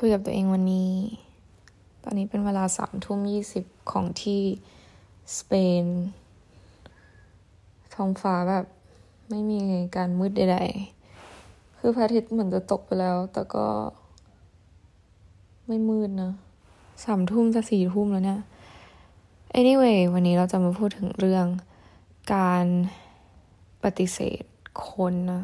[0.00, 0.92] คุยกับตัวเองวันนี้
[2.04, 4.42] ตอนนี้เป็นเวลาสามทุ่มยี่สิบของที่
[5.38, 5.52] สเป
[5.82, 5.84] น
[7.94, 8.66] ท้องฟ้าแบบ
[9.30, 9.60] ไม่มี
[9.96, 13.66] การมืดใดๆ คือพระอาทิตย์เหมือนจะตกไปแล้ว แต่ก็
[15.66, 16.32] ไม่มืดนะ
[17.04, 18.40] สามทุ่มจะสี่ทุ่มแล้วเนี่ย
[19.58, 21.46] anyway วันนี้เราจะมาพูดถึงเรื่อง
[22.34, 22.66] การ
[23.84, 24.42] ปฏิเสธ
[24.88, 25.42] คนนะ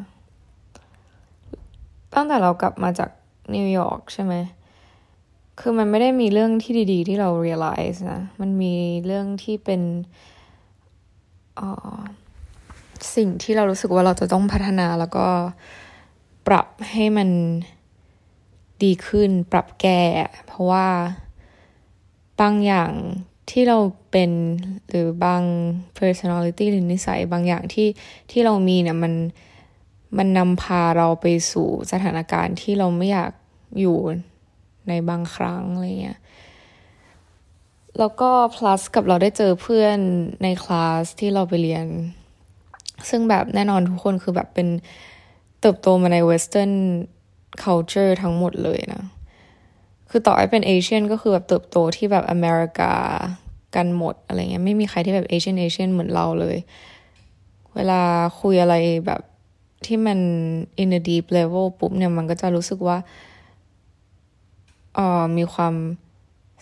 [2.13, 3.09] ตั้งแต่เรากลับมาจาก
[3.53, 4.33] นิวยอร์กใช่ไหม
[5.59, 8.73] คือมันไม่ได้มีเรื่องที่ดี ๆ ที่เรา realize นะ มันมี
[9.05, 9.81] เรื่องที่เป็น
[13.15, 15.27] สิ่งที่เรารู้สึกว่าเราจะต้องพัฒนาแล้วก็
[16.47, 17.29] ปรับให้มัน
[18.83, 20.01] ดีขึ้น ปรับแก้
[20.47, 20.87] เพราะว่า
[22.41, 22.91] บางอย่าง
[23.51, 23.77] ที่เรา
[24.11, 24.31] เป็น
[24.89, 25.43] หรือบาง
[25.99, 27.87] personality หรือนิสัยบางอย่างที่
[28.31, 29.13] ที่เรามีเนี่ยมัน
[30.17, 33.31] มันนำพาเราไปสู่สถานการณ์ที่เราไม่อยาก
[33.79, 33.97] อยู่
[34.87, 36.19] ในบางครั้งอะไรเงี้ย
[37.99, 39.97] แล้วก็ plus กับเราได้เจอเพื่อน
[40.43, 41.85] ในคลาสที่เราไปเรียน
[43.09, 44.67] ซึ่งแบบแน่นอนทุกคนคือแบบเป็น
[45.61, 46.73] เติบโตมาใน western
[47.63, 49.03] culture ทั้งหมดเลยนะ
[50.09, 52.93] คือต่อให้เป็นเอเชียนก็คือแบบเติบโตที่แบบอเมริกา
[53.75, 56.57] กันหมดอะไรเงี้ย ไม่มีใครที่แบบ Asian Asian เหมือนเราเลย
[57.75, 58.01] เวลา
[58.41, 58.75] คุยอะไร
[59.07, 59.21] แบบ
[59.87, 60.19] ที่มัน
[60.83, 62.97] in a deep level ปุ๊บเนี่ย มันก็จะรู้สึกว่า
[64.95, 65.73] เออมีความ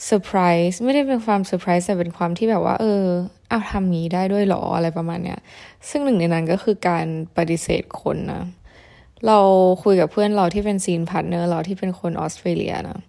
[0.06, 3.04] เซอร์ไพรส์ไม่ได้เป็นความเซอร์ไพรส์แต่เป็นความที่แบบว่า เออ
[3.50, 5.40] อ้าวทำงี้ได้ด้วยหรออะไรประมาณเนี้ย
[5.90, 7.06] ซึ่งหนึ่งในนั้นก็คือการ
[7.38, 8.44] ปฏิเสธคนนะ
[9.28, 9.40] เรา
[9.84, 13.00] คุยกับเพื่อนเราที่เป็น scene partner เราที่เป็นคนออสเตรเลียนะ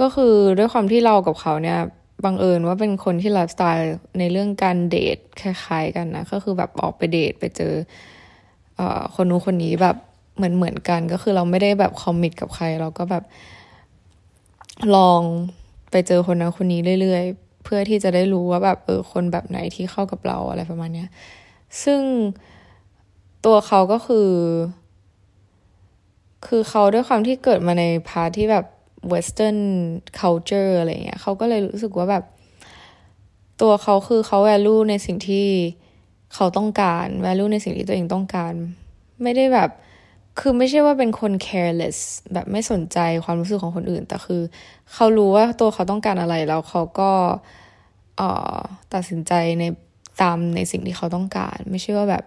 [0.00, 1.78] ก็คือด้วยความที่เรากับเขาเนี่ย
[2.24, 7.74] บังเอิญว่าเป็นคนที่ไลฟ์สไตล์ในเรื่องการเดทคล้ายๆกันนะ ก็คือแบบออกไปเดทไปเจอ
[9.14, 9.96] คนนู้นคนนี้แบบ
[10.36, 13.24] เหมือนเหมือนกันก็คือเราไม่ได้แบบคอมมิตกับใคร เราก็แบบ
[14.96, 15.22] ลอง
[15.90, 21.08] ไปเจอคนนั้นคนนี้เรื่อยๆ เพื่อที่จะได้รู้ว่าแบบเออคนแบบไหนที่เข้ากับเราอะไรประมาณเนี้ย
[21.84, 22.00] ซึ่ง
[23.44, 24.30] ตัวเขาก็คือ
[26.46, 28.64] คือเขาด้วยความที่เกิดมาในพาร์ทที่แบบ
[29.12, 29.58] western
[30.20, 32.24] culture อะไรเงี้ยเขาก็เลยรู้สึกว่าแบบ
[33.62, 35.46] ตัวเขาคือเขา value ในสิ่งที่
[36.34, 38.52] เขาต้องการ value ในสิ่งที่ตัวเองต้องการ
[39.22, 39.70] ไม่ได้แบบ
[40.40, 41.98] คือไม่ใช่ว่าเป็นคน careless
[42.32, 44.42] แบบไม่สนใจความรู้สึกของคนอื่น แต่คือ
[44.92, 47.10] เขารู้ว่าตัวเขาต้องการอะไรแล้วเขาก็
[48.16, 48.58] เอ่อ
[48.94, 49.64] ตัดสินใจใน
[50.22, 52.24] ตามในสิ่งที่เขาต้องการ ไม่ใช่ว่าแบบ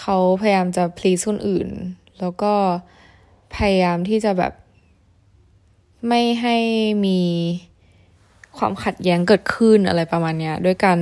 [0.00, 1.68] เขาพยายามจะ please คนอื่น
[2.20, 2.52] แล้วก็
[3.56, 4.52] พยายามที่จะแบบ
[6.08, 6.56] ไม่ให้
[7.06, 7.20] มี
[8.58, 10.98] ความขัดแย้งเกิดขึ้นอะไรประมาณเนี้ยด้วยการ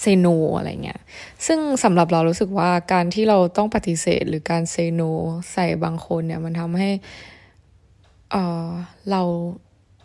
[0.00, 1.00] เซโนอะไรเงี้ย
[1.46, 5.02] ซึ่งสำหรับเรารู้สึกว่าการที่เราต้องปฏิเสธหรือการเซโน
[5.52, 6.90] ใส่บางคนเนี่ย มันทำให้
[8.30, 8.68] เออ
[9.10, 9.22] เรา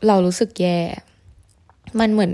[0.08, 0.80] เรารู้สึกแย่
[2.00, 2.34] มันเหมือน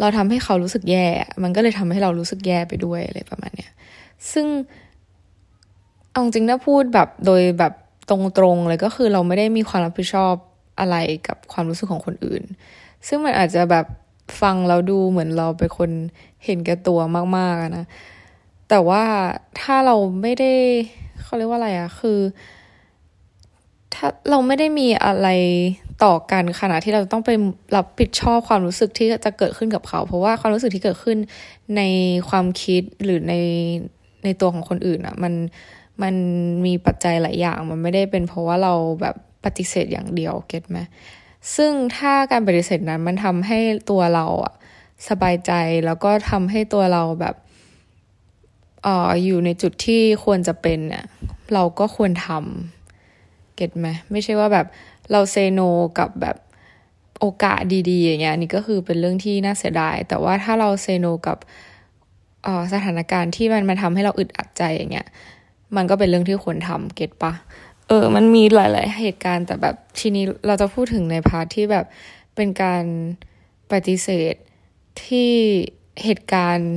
[0.00, 1.06] เราทำให้เขารู้สึกแย่
[1.42, 3.72] มันก็เลยทำให้เรารู้สึกแย่ไปด้วยอะไรประมาณเนี้ย
[4.32, 4.46] ซึ่ง
[6.10, 7.72] เอาจริงถ้าพูดแบบโดยแบบ
[8.10, 10.34] ตรงๆเลยก็คือเราไม่ได้มีความรับผิดชอบ
[10.80, 10.96] อะไร
[11.26, 12.42] กับความรู้สึกของคนอื่น
[13.06, 13.86] ซึ่งมันอาจจะแบบ
[14.40, 15.90] ฟังแล้วดูเหมือนเราเป็นคน
[16.44, 17.00] เห็นแก่ตัว
[17.36, 17.86] มากๆนะ
[18.68, 19.02] แต่ว่า
[19.60, 20.52] ถ้าเราไม่ได้
[21.22, 22.18] เขาเรียกว่าอะไรอะคือ
[23.94, 25.28] ถ้าเราไม่ได้มีอะไร
[26.04, 27.30] ต่อกันขณะที่เราต้องไป
[27.76, 31.18] รับผิดชอบความรู้สึกที่จะเกิดขึ้นกับเขา เพราะว่าความรู้สึกที่เกิดขึ้น
[31.76, 31.82] ใน
[32.28, 33.34] ความคิดหรือใน
[34.24, 35.34] ในตัวของคนอื่นอะมัน
[36.02, 36.14] มัน
[36.66, 40.78] มีปัจจัยหลายอย่าง มันไม่ได้เป็นเพราะว่าเราแบบปฏิเสธอย่างเดียวเก็ตไหม
[41.56, 43.58] ซึ่งถ้าการปฏิเสธนั้นมันทำให้
[43.90, 44.54] ตัวเราอะ
[45.08, 45.52] สบายใจ
[45.86, 47.34] แล้วก็ทำให้ตัวเราแบบ
[48.86, 51.04] อ่ออยู่ในจุดที่ควรจะเป็นเนี่ย
[51.54, 54.66] เราก็ควรทำ get ไหมไม่ใช่ว่าแบบ
[55.12, 55.60] เรา say no
[55.98, 56.36] กับแบบ
[57.20, 57.60] โอกาส
[57.90, 61.38] ดีๆอย่างเงี้ยนี่ก็คือเป็นเรื่องที่น่าเสียดาย แต่ว่าถ้าเรา say no กับ
[62.72, 65.06] สถานการณ์ที่มันมาทำให้เราอึดอัดใจอย่างเงี้ย
[65.76, 67.32] มันก็เป็นเรื่องที่ควรทำ get ปะ
[67.88, 71.84] เออ มันมีหลาย ๆ เหตุการณ์แต่แบบทีนี้เราจะพูดถึงใน part ที่แบบ
[72.36, 72.84] เป็นการ
[73.72, 74.34] ปฏิเสธ
[75.06, 75.30] ที่
[76.04, 76.72] เหตุการณ์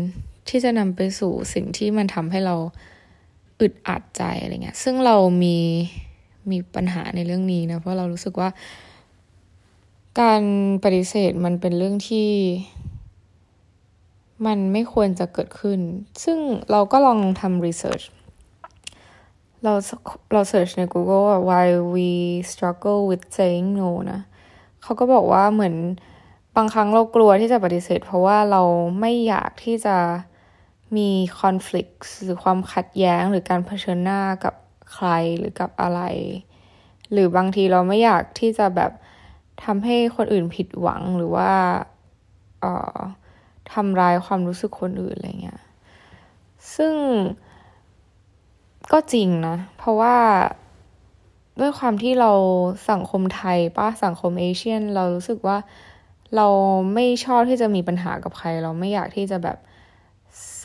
[0.50, 2.56] ที่จะนำไปสู่สิ่งที่มันทำให้เรา
[3.60, 5.58] อึดอัดใจอะไรเงี้ย ซึ่งเรามี
[6.52, 8.50] มีปัญหาในเรื่องนี้นะ เพราะเรารู้สึกว่า
[10.22, 10.44] การ
[10.84, 12.30] ปฏิเสธมันเป็นเรื่องที่
[14.46, 15.80] มันไม่ควรจะเกิดขึ้น
[16.24, 16.38] ซึ่ง
[16.72, 18.02] เราก็ลองทำรีเสิร์ช
[19.64, 19.74] เรา
[20.34, 21.66] เราเสิร์ชใน Google ว่า why
[21.96, 22.10] we
[22.52, 24.20] struggle with saying no นะ
[24.82, 25.76] เขาก็บอกว่าเหมือน
[26.56, 28.62] บางครั้งเรากลัวที่จะปฏิเสธ เพราะว่าเรา
[29.00, 29.98] ไม่อยากที่จะ
[30.98, 31.10] มี
[31.40, 34.54] conflict หรือความขัดแย้งหรือการเผชิญหน้ากับ
[34.94, 35.08] ใคร
[35.40, 36.02] หรือกับอะไร
[37.12, 38.92] หรือบางทีเราไม่อยากที่จะแบบ
[39.64, 41.52] ทำให้คนอื่นผิดหวังหรือว่า
[42.62, 42.98] เอ่อ
[43.72, 45.62] ทำร้ายความรู้สึกคนอื่นอะไรเงี้ย
[46.76, 46.96] ซึ่ง
[48.92, 50.16] ก็จริงนะ เพราะว่า
[51.60, 52.32] ด้วยความที่เรา
[52.92, 55.58] สังคมไทยป้าสังคมเอเชียน เรารู้สึกว่า
[56.36, 56.48] เรา
[56.94, 59.58] ไม่ชอบที่จะมีปัญหากับใคร เราไม่อยากที่จะแบบ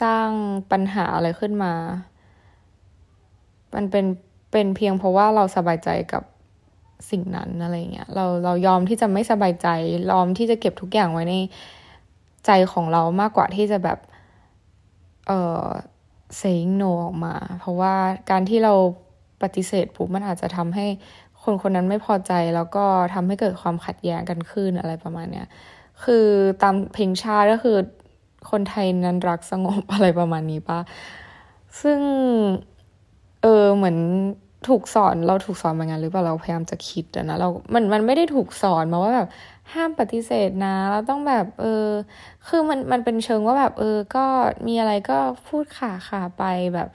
[0.01, 0.31] สร้าง
[0.73, 1.73] ปัญหาอะไรขึ้นมา
[3.75, 4.07] มันเป็น
[4.53, 6.23] เป็นเพียงเพราะว่าเราสบายใจกับ
[7.11, 9.69] สิ่งนั้นอะไรเงี้ย เราเรายอมที่จะไม่สบายใจ
[10.11, 11.35] ยอมที่จะเก็บทุกอย่างไว้ใน
[12.47, 13.99] ใจของเรามากกว่าที่จะแบบ
[15.27, 15.67] เอ่อ
[16.41, 17.95] saying no ออกมา เพราะว่า
[18.31, 18.75] การที่เรา
[19.43, 20.87] ปฏิเสธปุ๊บมันอาจจะทำให้
[21.47, 22.85] คนคนนั้นไม่พอใจแล้วก็
[23.15, 25.47] ทำให้เกิดความขัดแย้งกันขึ้นอะไรประมาณเนี้ย
[26.05, 26.27] คือ
[26.63, 27.77] ตามเพลงชาติก็คือ
[28.51, 30.81] คนไทยนั้นรักสงบอะไรประมาณนี้ปะ
[31.83, 32.01] ซึ่ง
[33.43, 33.97] เออเหมือน
[34.69, 39.29] ถูกสอนเราถูกสอนมางั้นหรือเปล่าเราพยายามจะคิดนะเรามันมันไม่ได้ถูกสอนมาว่าแบบ
[39.73, 41.87] ห้ามปฏิเสธนะ เราต้องแบบ เออ
[42.49, 44.25] คือมันมันเป็นเชิงว่าแบบ เออ ก็
[44.67, 45.19] มีอะไรก็
[45.49, 46.45] พูดขาขาไป
[46.75, 46.89] แบบ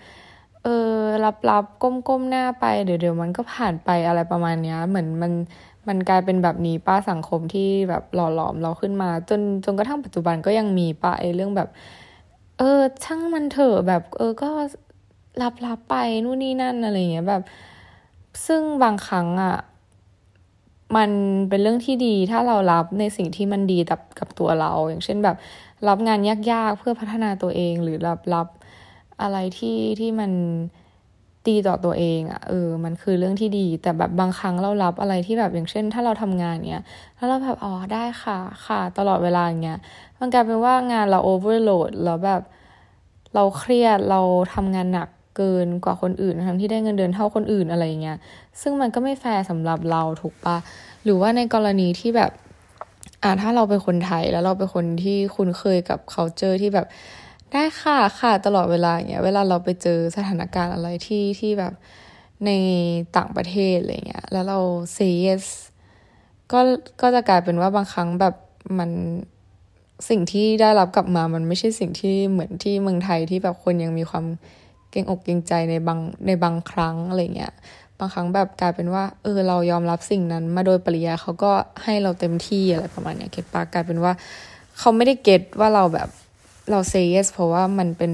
[0.64, 5.34] เออรับรับก้มก้มหน้าไปเดี๋ยวเดี๋ยวมันก็ผ่านไปอะไรประมาณเนี้ย เหมือนมัน
[5.88, 11.70] มันกลายเป็นแบบนี้ป้าสังคมที่แบบหล่อหลอมเราขึ้นมา จนจนกระทั่งปัจจุบันก็ยังมีป้าไอเรื่องแบบ
[12.58, 14.50] เออ ช่างมันเถอะแบบ เออก็
[15.42, 17.44] รับรับไปนู่นนี่นั่นอะไรเงี้ยแบบ
[18.46, 19.56] ซึ่งบางครั้งอะ่ะ
[20.96, 21.10] มัน
[21.50, 25.38] เป็นเรื่องที่ดีถ้าเรารับในสิ่งที่มันดีกับกับตัวเรา อย่างเช่นแบบ
[25.88, 26.20] รับงาน
[26.52, 28.48] ยากๆเพื่อพัฒนาตัวเองหรือรับรับ
[29.22, 30.32] อะไรที่ที่มัน
[31.50, 36.84] ดีต่อตัวเองอะ่ะเออ มันคือเรื่องที่ดี แต่แบบบางครั้งเรารับอะไรที่แบบอย่างเช่น ถ้าเราทำงานเนี้ย
[37.16, 39.80] แล้วเราแบบอ๋อได้ค่ะ ค่ะ ตลอดเวลาอย่างเงี้ย
[40.20, 42.42] มันกลายเป็นว่างานเราโอเวอร์โหลดแล้วแบบ
[43.36, 44.22] เราเครียดเรา
[44.54, 48.18] ทำงานหนักเกินกว่าคนอื่นทั้งที่ได้เงินเดือนเท่าคนอื่นอะไรเงี้ย
[48.62, 50.58] ซึ่งมันก็ไม่แฟร์สำหรับเราถูกปะ
[51.04, 52.32] หรือว่าในกรณีที่แบบ
[53.24, 56.88] อ่าถ้าเราเป็นคนไทยแล้วเราเป็นคนที่คุ้นเคยกับ culture ที่แบบ
[57.52, 61.74] ได้ค่ะค่ะตลอดเวลาเงี้ยเวลาเราไปเจอสถานการณ์อะไรที่ที่แบบ
[62.46, 62.52] ใน
[63.18, 64.60] ต่างประเทศอะไรเงี้ยแล้วเรา
[64.96, 65.46] say yes
[66.52, 66.60] ก็
[67.02, 68.36] ก็จะกลายเป็นว่าบางครั้งแบบ
[68.78, 68.92] มัน
[70.10, 74.26] สิ่งที่ได้รับกลับมามันไม่ใช่สิ่งที่เหมือนที่เมืองไทยที่แบบคนยังมีความ
[74.92, 77.54] เก่งอกเก่งใจในบางในบางครั้งอะไรเงี้ย
[78.00, 81.52] บางครั้งแบบกลายเป็นว่า เออเรายอมรับสิ่งนั้น มาโดยปริยายเขาก็
[81.84, 84.14] ให้เราเต็มที่อะไรประมาณเนี้ยเก็ตปากลายเป็นว่า
[84.78, 86.10] เขาไม่ได้เก็ตว่าเราแบบ
[86.70, 88.12] เราเซเยสเพราะว่ามันเป็น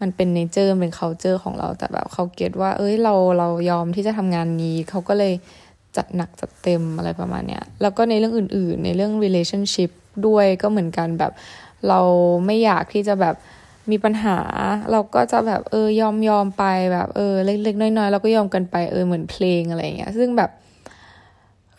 [0.00, 5.32] มันเป็นเนเจอร์เป็น c u เจอร์ของเราแต่แบบเขาเก็ตว่า เอ้ยเราเรายอมที่จะทำงานนี้เขาก็เลย
[5.96, 9.90] จัดหนักจัดเต็มอะไรประมาณเนี้ยแล้วก็ในเรื่องอื่น ๆ ในเรื่อง relationship
[10.26, 11.32] ด้วยก็เหมือนกันแบบ
[11.88, 12.00] เรา
[12.46, 13.34] ไม่อยากที่จะแบบ
[13.90, 14.38] มีปัญหา
[14.90, 20.50] เราก็จะแบบเออยอมยอมไปแบบเออเล็กๆน้อยๆเราก็ยอมกันไปเออเหมือนเพลงอะไรเงี้ยซึ่งแบบ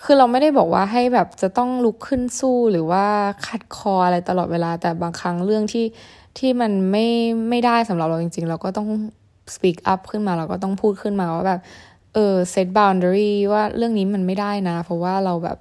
[0.07, 3.05] คือเราไม่ได้บอกว่าให้แบบจะต้องลุกขึ้นสู้หรือว่า
[3.47, 5.85] ขัดคออะไรตลอดเวลา แต่บางครั้งเรื่องที่
[6.37, 7.07] ที่มันไม่
[7.49, 8.89] ไม่ได้สำหรับเราจริง ๆ เราก็ต้อง
[9.55, 11.59] speak up ขึ้นมาเราก็ต้องพูดขึ้นมาว่าแบบ
[12.13, 15.57] เออ set boundary ว่าเรื่องนี้มันไม่ได้นะ เพราะว่าเราแบบ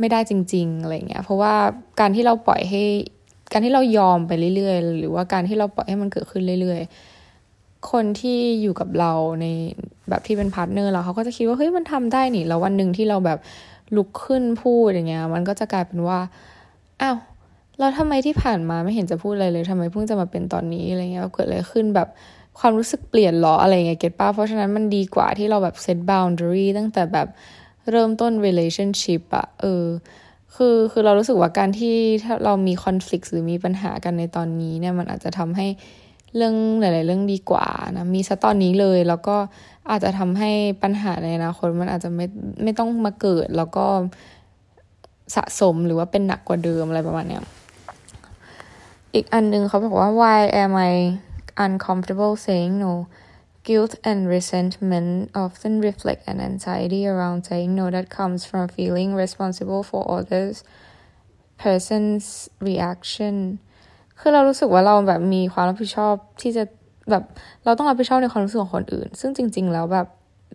[0.00, 1.54] ไม่ได้จริง ๆอะไรเงี้ยเพราะว่า
[2.00, 2.82] การที่เราปล่อยให้
[3.52, 7.11] การที่เรายอมไปเรื่อยๆ หรือว่าการที่เราปล่อยให้มันเกิดขึ้นเรื่อยๆ
[7.90, 9.46] คนที่อยู่กับเราใน
[10.08, 13.38] แบบที่เป็น partner เราเขาก็จะคิดว่าเฮ้ยมันทำได้นี่แล้ววันหนึ่งที่เราแบบ
[13.96, 16.18] ลุกขึ้นพูดอย่างเงี้ย มันก็จะกลายเป็นว่า
[17.02, 17.16] อ้าว
[17.80, 22.08] เราทำไมที่ผ่านมาไม่เห็นจะพูดอะไรเลยทำไมเพิ่งจะมาเป็นตอนนี้อะไรเงี้ยเกิดอะไรขึ้นแบบ
[22.58, 27.28] ความรู้สึกเปลี่ยนหรออะไรเงี้ย get ปะเพราะฉะนั้นมันดีกว่าที่เราแบบ set boundary ตั้งแต่แบบ
[27.90, 29.84] เริ่มต้น relationship อะเออ
[30.54, 35.66] คือคือเรารู้สึกว่าการที่ถ้าเรามีคอนฟ lict หรือมีปัญหากันในตอนนี้เนี่ยมันอาจจะทำให้
[36.36, 39.36] เรื่องหลาย ๆ เรื่องดีกว่านะมีซะตอนนี้เลย แล้วก็
[39.90, 40.50] อาจจะทำให้
[40.82, 42.26] ปัญหาในอนาคตมันอาจจะไม่
[42.62, 43.86] ไม่ต้องมาเกิด แล้วก็
[45.36, 47.42] สะสมหรือว่าเป็นหนักกว่าเดิมอะไรประมาณเนี้ย
[49.14, 50.92] อีกอันนึงเขาบอกว่า why am I
[51.66, 52.92] uncomfortable saying no
[53.66, 55.10] Guilt and resentment
[55.44, 60.56] often reflect an anxiety around saying no that comes from feeling responsible for others
[61.64, 62.26] person's
[62.68, 63.34] reaction
[64.24, 66.64] คือเรารู้สึกว่าเราแบบมีความรับผิดชอบที่จะ
[67.10, 67.24] แบบ
[67.64, 70.06] เราต้องรับผิดชอบในความรู้สึกของคนอื่น ซึ่งจริง ๆ แล้วแบบ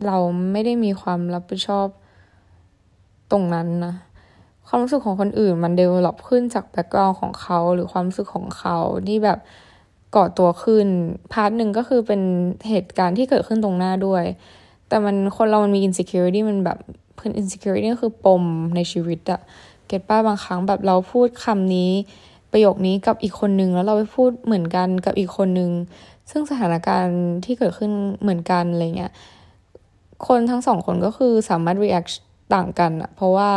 [0.05, 0.17] เรา
[0.51, 1.87] ไม่ได้มีความรับผิดชอบ
[3.31, 3.93] ตรงนั้นนะ
[4.67, 9.39] ความรู้สึกของคนอื่น มัน develop ขึ้นจาก background ของเขาหรือความรู้สึกของเขาที่แบบ
[10.15, 10.87] ก่อตัวขึ้น
[11.33, 12.21] พาร์ทหนึ่งก็คือเป็น
[12.69, 14.23] เหตุการณ์ที่เกิดขึ้นตรงหน้าด้วย
[14.87, 16.77] แต่มันคนเรามันมี insecurity มันแบบ
[17.15, 18.43] เพื่อน insecurity ก็คือปม
[18.75, 19.41] ในชีวิตอะ
[19.87, 21.91] เก็ตป้าบางครั้งแบบเราพูดคำนี้
[22.51, 25.71] ประโยคนี้กับอีกคนนึงแล้วเราไปพูดเหมือนกันกับอีกคนนึง
[26.31, 29.11] ซึ่งสถานการณ์ที่เกิดขึ้นเหมือนกันอะไรเงี้ย
[30.27, 32.11] คนทั้งสองคนก็คือสามารถ react
[32.53, 33.51] ต่างกันอะเพราะว่า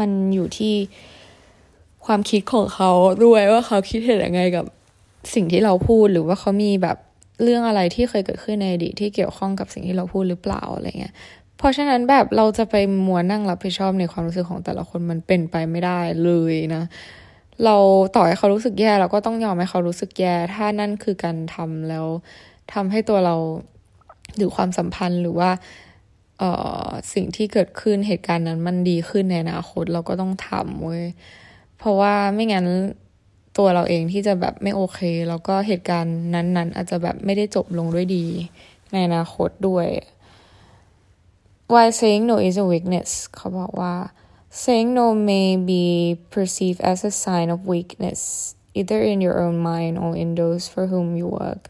[0.00, 0.74] มันอยู่ที่
[2.06, 2.90] ความคิดของเขา
[3.24, 4.64] ด้วยว่าเขาคิดเห็นยังไงกับ
[5.34, 6.96] สิ่งที่เราพูดหรือว่าเขามีแบบ
[7.42, 11.14] เรื่องอะไรที่เคยเกิดขึ้นในอดีตที่เกี่ยวข้องกับสิ่งที่เราพูดหรือเปล่าอะไรเงี้ย
[11.58, 12.74] เพราะฉะนั้นแบบเราจะไป
[13.06, 16.82] มัวนั่งรับผิดชอบในความรู้สึกของแต่ละคนมันเป็นไปไม่ได้เลยนะ
[17.64, 17.76] เรา
[18.16, 22.06] ต่อให้เขารู้สึกแย่เราก็ต้องยอมให้เขารู้สึกแย่ ถ้านั่นคือการทำแล้ว
[22.72, 23.36] ทำให้ตัวเรา
[24.36, 25.50] หรือความสัมพันธ์หรือว่า
[26.38, 26.50] เอ่
[26.86, 31.04] อสิ่งที่เกิดขึ้นเหตุการณ์นั้นมันดีขึ้นในอนาคตเราก็ต้องทำเว้ย
[31.78, 32.66] เพราะว่าไม่งั้น
[33.58, 38.26] ตัวเราเองที่จะแบบไม่โอเค แล้วก็เหตุการณ์นั้น ๆ อาจจะแบบไม่ได้จบลงด้วยดี
[38.92, 39.88] ในอนาคตด้วย
[41.72, 43.94] why saying no is a weakness เขาบอกว่า
[44.62, 45.84] saying no may be
[46.34, 48.20] perceived as a sign of weakness
[48.78, 51.62] either in your own mind or in those for whom you work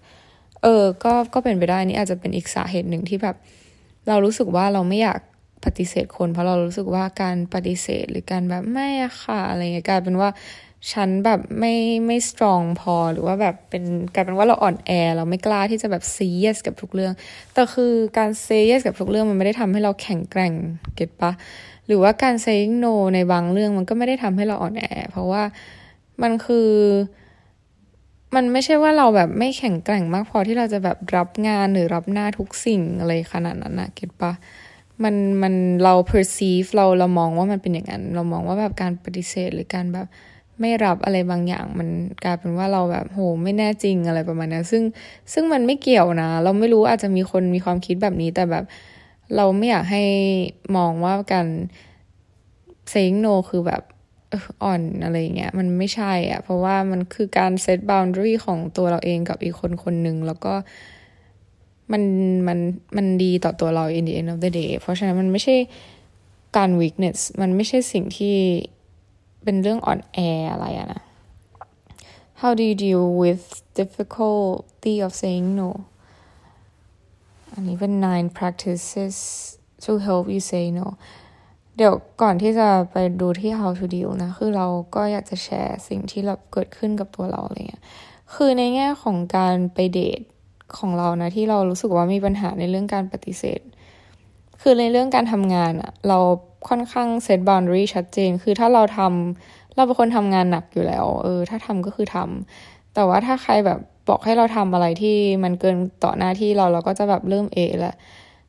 [0.63, 3.37] เออ ก็ ก็เป็นไปได้นี่อาจจะเป็นอีกสาเหตุหนึ่งที่แบบ
[4.09, 5.21] เรารู้สึกว่าเราไม่อยาก
[5.65, 10.29] ปฏิเสธคน เพราะเรารู้สึกว่าการปฏิเสธหรือการแบบไม่อะค่ะอะไรเงี้ยกลายเป็นว่า
[10.93, 11.75] ฉันแบบไม่
[12.07, 17.13] ไม่สตรองพอหรือว่าแบบเป็นกลายเป็นว่าเราอ่อนแอ เราไม่กล้าที่จะแบบซีเยสกับทุกเรื่อง
[17.55, 20.53] แต่คือการเซเยสกับทุกเรื่องมันไม่ได้ทำให้เราแข็งแกร่ง
[20.95, 21.33] เก็ตปะ
[21.87, 25.43] หรือว่าการเซ y โนในบางเรื่องมันก็ไม่ได้ทำให้เราอ่อนแอ เพราะว่า
[26.23, 26.71] มันคือ
[28.35, 34.33] มันไม่ใช่ว่าเราแบบไม่แข็งแกร่งมากพอที่เราจะแบบรับงานหรือรับหน้าทุกสิ่งอะไรขนาดนั้นนะเก็ตปะ
[35.03, 40.07] มันมันเรา perceive เราเรามองว่ามันเป็นอย่างนั้น เรามองว่าแบบการปฏิเสธหรือการแบบ
[40.61, 41.89] ไม่รับอะไรบางอย่างมัน
[42.25, 44.83] กลายเป็นว่าเราแบบโหไม่แน่จริงอะไรประมาณนี้ซึ่ง
[45.33, 48.65] ซึ่งมันไม่เกี่ยวนะ เราไม่รู้อาจจะมีคนมีความคิดแบบนี้แต่แบบ
[49.37, 50.05] เราไม่อยากให้
[50.77, 51.49] มองว่าการ
[52.93, 53.83] saying no คือแบบ
[54.63, 60.55] อ่อนอะไรเงี้ยมันไม่ใช่อะเพราะว่ามันคือการ set boundary ของตัวเราเองกับอีกคนคนหนึ่งแล้วก็
[61.93, 62.03] มัน
[62.49, 62.59] มัน
[62.97, 65.57] มันดีต่อตัวเรา in the end of the day เพราะฉะนั้นมันไม่ใช่
[66.57, 68.37] การ weakness มันไม่ใช่สิ่งที่
[69.45, 70.19] เป็นเรื่องอ่อนแอ
[70.53, 71.03] อะไรอะนะ
[72.41, 73.45] How do you deal with
[73.79, 75.69] difficulty of saying no
[77.55, 79.17] อันนี้เป็น nine practices
[79.85, 80.87] to help you say no
[81.77, 87.83] เดี๋ยวก่อนที่จะไปดูที่ how to deal นะ คือเราก็อยากจะแชร์สิ่งที่เราเกิดขึ้นกับตัวเราอะไรเงี้ย
[88.35, 90.21] คือในแง่ของการไปเดท
[90.79, 93.61] ของเรานะ ที่เรารู้สึกว่ามีปัญหาในเรื่องการปฏิเสธ
[94.63, 96.19] คือในเรื่องการทำงานอะเรา
[96.69, 107.95] ค่อนข้างเซตบาวน์ดรีชัดเจน คือถ้าเราทำเราเป็นคนทำงานหนักอยู่แล้ว เออ ถ้าทำก็คือทำแต่ว่าถ้าใครแบบ บอกให้เราทำอะไรที่มันเกินต่อหน้าที่เราเราก็จะแบบเริ่มเอะละ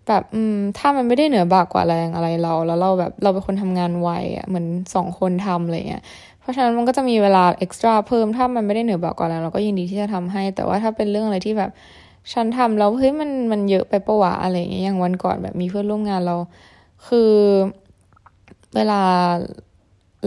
[0.08, 6.04] แบบอืมถ้ามันไม่ได้เหนือบากกว่าแรงอะไรเรา แล้วเราแบบเราเป็นคนทำงานไวอะเหมือนสองคนทำอะไรเงี้ย
[6.40, 11.72] เพราะฉะนั้นมันก็จะมีเวลาเอ็กซ์ตร้าเพิ่มถ้ามันไม่ได้เหนือบากกว่าแรงเราก็ยินดีที่จะทำให้ แต่ว่าถ้าเป็นเรื่องอะไรที่แบบ
[12.34, 16.36] ฉันทำแล้วเฮ้ยมันมันเยอะไปปะวะอะไรเงี้ยอย่างวันก่อนแบบมีเพื่อนร่วมงานเรา
[17.08, 17.32] คือ
[18.76, 19.02] เวลา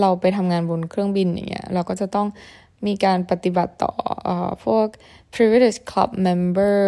[0.01, 2.27] เราไปทำงานบนเครื่องบินอย่างเงี้ยเราก็จะต้อง
[2.87, 3.93] มีการปฏิบัติต่อ
[4.29, 4.31] อ
[4.65, 4.87] พวก
[5.35, 6.79] privilege club member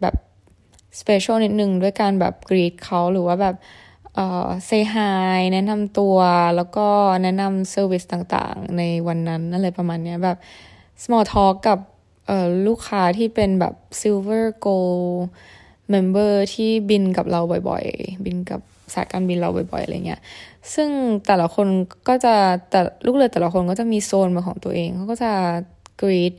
[0.00, 0.16] แบบ
[1.00, 3.56] special นิดนึงด้วยการแบบกรีดเขาหรือว่าแบบ
[4.14, 6.16] เอ่อ say hi แนะนำตัว
[6.56, 6.88] แล้วก็
[7.22, 10.38] แนะนำ service ต่างๆ ในวันนั้นอะไรประมาณเนี้ยแบบ
[11.02, 11.78] small talk กับ
[12.26, 15.20] เอ่อลูกค้าที่เป็นแบบ silver gold
[15.92, 18.60] member ที่บินกับเราบ่อยๆ บินกับ
[18.94, 20.20] สายการบินเราบ่อยๆ อะไรเงี้ย
[20.74, 20.88] ซึ่ง
[21.26, 21.66] แต่ละคน
[22.08, 22.34] ก็จะ
[22.70, 25.32] แต่ลูกเรือแต่ละคนก็จะมีโซนมาของตัวเองเขาก็จะ
[26.00, 26.34] greet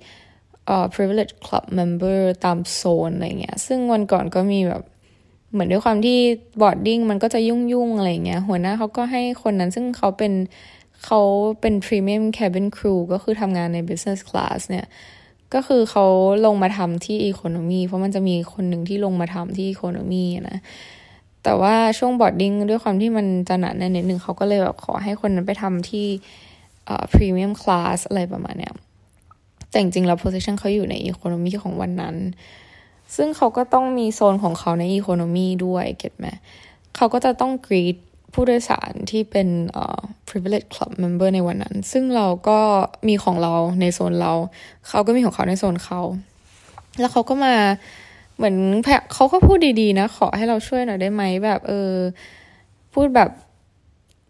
[0.66, 4.84] เอ่อ privilege club member ตามโซนอะไรเงี้ย ซึ่งวันก่อนก็มีแบบ
[5.52, 6.20] เหมือนด้วยความที่
[6.62, 10.34] บอร์ดดิ้งมันก็จะยุ่งยุ่งอะไรเงี้ย หัวหน้าเขาก็ให้คนนั้นซึ่งเขาเป็น
[11.06, 11.22] เขา
[11.62, 14.86] เป็น premium cabin crew ก็คือทำงานใน business class เนี่ย
[15.54, 16.06] ก็คือเขา
[16.46, 20.60] ลงมาทำที่ economy เพราะมันจะมีคนหนึ่งที่ลงมาทำที่ economy นะ
[21.44, 26.06] แต่ว่าช่วง boarding ด้วยความที่มันจะหนาแน่นนิดนึงเขาก็เลยแบบขอให้คนนั้นไปทำที่
[27.14, 28.74] premium class อะไรประมาณเนี้ย
[29.74, 32.16] แต่จริงๆแล้ว position เขาอยู่ใน economy ของวันนั้น
[33.16, 36.28] ซึ่งเขาก็ต้องมีโซนของเขาใน economy ด้วย get ไหม
[36.96, 37.96] เขาก็จะต้อง greet
[38.34, 42.60] ผู้โดยสารที่เป็นเอ่อ privilege club member ในวันนั้น ซึ่งเราก็
[43.08, 44.34] มีของเราในโซนเรา
[44.88, 46.02] เขาก็มีของเขาในโซนเขา
[47.00, 47.56] แล้วเขาก็มา
[48.38, 48.56] เหมือน
[49.14, 51.92] เขาก็พูดดีๆนะ ขอให้เราช่วยหน่อยได้ไหมแบบเออ
[52.94, 53.30] พูดแบบ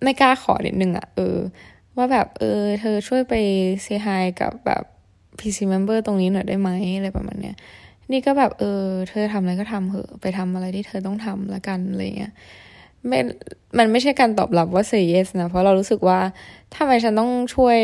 [0.04, 1.38] ไม่กล้าขอนิดนึงอะเออ
[1.98, 3.34] ว่าแบบเออ เธอช่วยไป
[3.84, 4.84] เซฮายกับแบบ
[5.44, 7.56] PC member ตรงนี้หน่อยได้ไหมอะไรประมาณเนี้ย
[8.12, 12.34] นี่ก็แบบเออ เธอทำอะไรก็ทำเถอะ ไปทำอะไรที่เธอต้องทำละกันอะไรเงี้ย
[13.08, 13.20] ไม่
[13.78, 16.20] มันไม่ใช่การตอบรับว่า say yes นะ เพราะเรารู้สึกว่า
[16.76, 17.78] ทำไมฉันต้องช่วย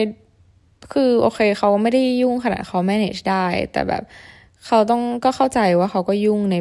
[0.94, 4.04] คือโอเคเขาไม่ได้ยุ่งขนาดเขา manage ได้ แต่แบบ
[4.66, 6.56] เขาต้องก็เข้าใจว่าเขาก็ยุ่งใน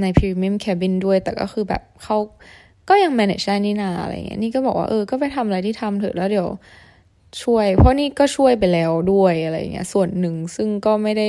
[0.00, 2.16] ใน premium cabin ด้วย แต่ก็คือแบบเขา
[2.88, 6.48] ก็ยัง manage ได้นี่นาอะไรเงี้ย นี่ก็บอกว่าเออ ก็ไปทำอะไรที่ทำเถอะแล้วเดี๋ยว
[7.42, 11.26] ช่วย เพราะนี่ก็ช่วยไปแล้วด้วยอะไรเงี้ย ส่วนหนึ่งซึ่งก็ไม่ได้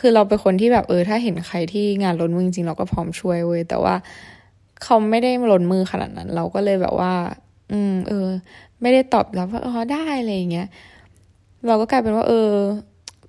[0.00, 3.94] คือเราเป็นคนที่แบบเออ ถ้าเห็นใครที่งานล้นมือจริงเราก็พร้อมช่วยเว้ยแต่ว่า
[4.82, 7.12] เขาไม่ได้ล้นมือขนาดนั้น เราก็เลยแบบว่า
[7.72, 8.26] อืม เออ
[8.82, 10.68] ไม่ได้ตอบรับว่าอ๋อได้อะไรเงี้ย
[11.66, 12.50] เราก็กลายเป็นว่า เออ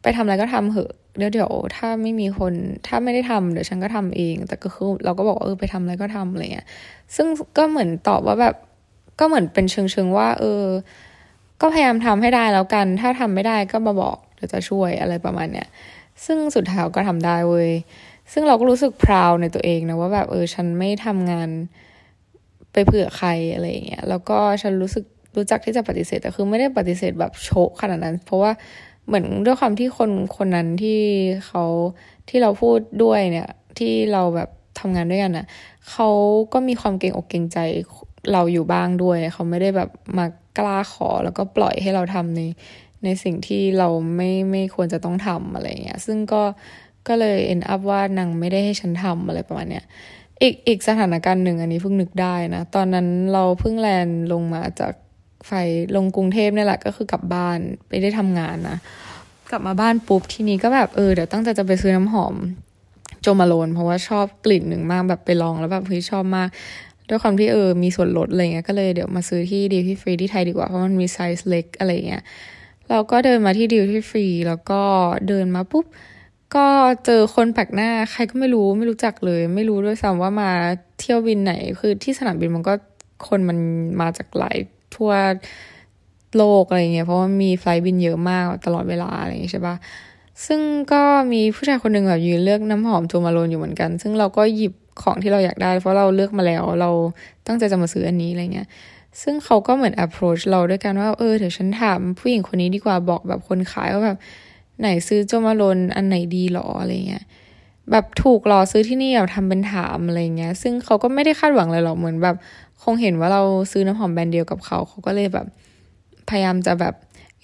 [0.01, 2.53] ไปทำอะไรก็ทำเหอะเดี๋ยวเดี๋ยวถ้าไม่มีคน
[2.87, 6.67] ถ้าไม่ได้ทำเดี๋ยวฉันก็ทำเอง แต่ก็คือเราก็บอกเออไปทำอะไรก็ทำอะไรเงี้ย
[7.15, 8.55] ซึ่งก็เหมือนตอบว่าแบบ
[9.19, 10.63] ก็เหมือนเป็นเชิงเชิงว่า เออ
[11.65, 15.67] ก็พยายามทำให้ได้แล้วกัน ถ้าทำไม่ได้ก็มาบอกเดี๋ยวจะช่วยอะไรประมาณเนี้ย
[16.25, 17.71] ซึ่งสุดท้ายก็ทำได้เว้ย
[18.31, 21.49] ซึ่งเราก็รู้สึกพราวในตัวเองนะว่าแบบเออฉันไม่ทำงาน
[22.73, 25.05] ไปเผื่อใครอะไรเงี้ยแล้วก็ฉันรู้สึก
[25.35, 28.51] รู้จักที่จะปฏิเสธแต่คือไม่ได้ปฏิเสธแบบโชกขนาดนั้น เพราะว่า
[29.07, 30.99] เหมือนด้วยความที่คนคนนั้นที่
[31.47, 31.63] เขา
[32.29, 35.45] ที่เราพูดด้วยเนี่ย ที่เราแบบทำงานด้วยกันนะ่ะ
[35.91, 36.09] เขา
[36.53, 37.57] ก็มีความเก่งอกเก่งใจ
[38.33, 40.25] เราอยู่บ้างด้วย เขาไม่ได้แบบมา
[40.57, 42.41] กล้าขอแล้วก็ปล่อยให้เราทำใน
[43.03, 46.43] ในสิ่งที่เราไม่ไม่ควรจะต้องทำอะไรเงี้ย ซึ่งก็
[47.07, 49.85] ก็เลยเอ็นอัพว่านางไม่ได้ให้ฉันทำอะไรประมาณเนี้ย
[50.41, 54.93] อีกอีกสถานการณ์หนึ่งอันนี้เพิ่งนึกได้นะ ตอนนั้นเราเพิ่ง land ลงมาจาก
[55.47, 55.51] ไฟ
[55.95, 58.77] ลงกรุงเทพนี่แหละก็คือกลับบ้านไม่ได้ทำงานนะ
[59.51, 62.35] กลับมาบ้านปุ๊บทีนี้ก็แบบเออเดี๋ยวตั้งใจจะไปซื้อน้ำหอม
[63.21, 66.49] Jo Malone เพราะว่าชอบกลิ่นหนึ่งมากแบบไปลองแล้วแบบเฮ้ยชอบมาก
[67.09, 72.23] ด้วยความที่เออมีส่วนลดอะไรเงี้ยก็เลยเดี๋ยวมาซื้อที่ duty free ที่ไทยดีกว่าเพราะมันมีไซส์เล็กอะไรเงี้ย
[72.89, 74.81] เราก็เดินมาที่ duty free แล้วก็
[75.27, 75.85] เดินมาปุ๊บ
[76.55, 76.67] ก็
[77.05, 80.51] เจอคนแปลกหน้าใครก็ไม่รู้ไม่รู้จักเลย ไม่รู้ด้วยซ้ำว่ามา
[80.99, 82.73] เที่ยวบินไหน คือที่สนามบินมันก็
[83.27, 83.57] คนมัน
[84.01, 84.57] มาจากหลาย
[84.95, 85.11] ทั่ว
[86.37, 89.75] โลกอะไรเงี้ยเพราะว่ามีไฟล์บินเยอะมากตลอดเวลาอะไรอย่างเงี้ยใช่ปะ
[90.45, 91.01] ซึ่งก็
[91.33, 96.89] มีผู้ชายคนหนึ่งแบบยืนเลือกน้ำหอมจูมาโลนอยู่เหมือนกัน ซึ่งเราก็หยิบ ของที่เราอยากได้ เพราะเราเลือกมาแล้วเรา
[97.47, 98.67] ตั้งใจจะมาซื้ออันนี้อะไรเงี้ย
[99.21, 104.17] ซึ่งเขาก็เหมือน approach เราด้วยกันว่า เออเดี๋ยวฉันถามผู้หญิงคนนี้ดีกว่าบอกแบบคนขายว่าแบบ
[104.79, 107.23] ไหนซื้อโจมาลนอันไหนดีหรออะไรเงี้ย
[107.91, 112.35] แบบถูกหรอซื้อที่นี่แบบทำเป็นถามอะไรเงี้ย ซึ่งเขาก็ไม่ได้คาดหวังอะไรหรอกเหมือนแบบ
[112.83, 115.47] คงเห็นว่าเราซื้อน้ำหอมแบรนด์เดียวกับเขา เขาก็เลยแบบ
[116.29, 116.93] พยายามจะแบบ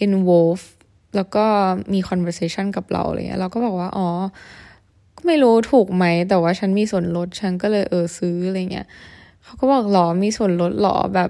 [0.06, 0.64] involve
[1.16, 1.46] แล้วก็
[1.94, 4.08] มี conversation กับเราอะไรเงี้ยเราก็บอกว่า อ๋อ
[5.30, 8.88] ไม่รู้ถูกไหม แต่ว่าฉันมีส่วนลด ฉันก็เลยเออซื้ออะไรเงี้ย
[9.44, 11.30] เขาก็บอกหรอมีส่วนลดหรอแบบ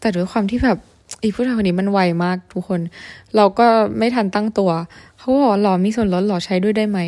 [0.00, 0.78] แต่ด้วยความที่แบบ
[1.22, 2.80] อีผู้ชายคนนี้มันไวมากทุกคน
[3.36, 3.66] เราก็
[3.98, 4.70] ไม่ทันตั้งตัว
[5.18, 6.98] เขาบอกหรอมีส่วนลดหรอใช้ด้วยได้ไหม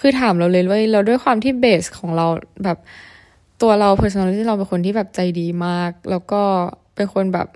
[0.00, 2.26] คือถามเราเลยว่าเราด้วยความที่เบสของเรา
[2.64, 2.78] แบบ
[3.62, 6.42] ตัวเรา personality เราเป็นคนที่แบบใจดีมาก แล้วก็
[6.94, 7.46] เป็นคนแบบ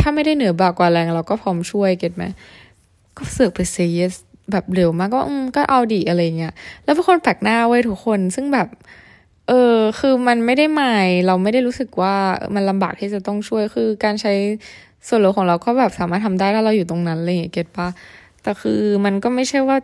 [0.00, 2.24] ถ้าไม่ได้เหนือบากกว่าแรง เราก็พร้อมช่วยเก็ตไหม
[3.16, 4.14] ก็เสือกไปเซยส
[4.52, 6.52] แบบเร็วมากก็อืมก็เอาดีอะไรเงี้ย
[6.84, 8.68] แล้วเป็นคนแปลกหน้าไว้ทุกคนซึ่งแบบ
[9.48, 12.14] เออคือมันไม่ได้หมายเราไม่ได้รู้สึกว่า
[12.54, 14.32] มันลำบากที่จะต้องช่วยคือการใช้
[15.08, 17.88] ส่วนลดของเราก็แบบสามารถทำได้ถ้าเราอยู่ตรงนั้นเลยเก็ตปะ
[18.42, 19.76] แต่คือมันก็ไม่ใช่ว่า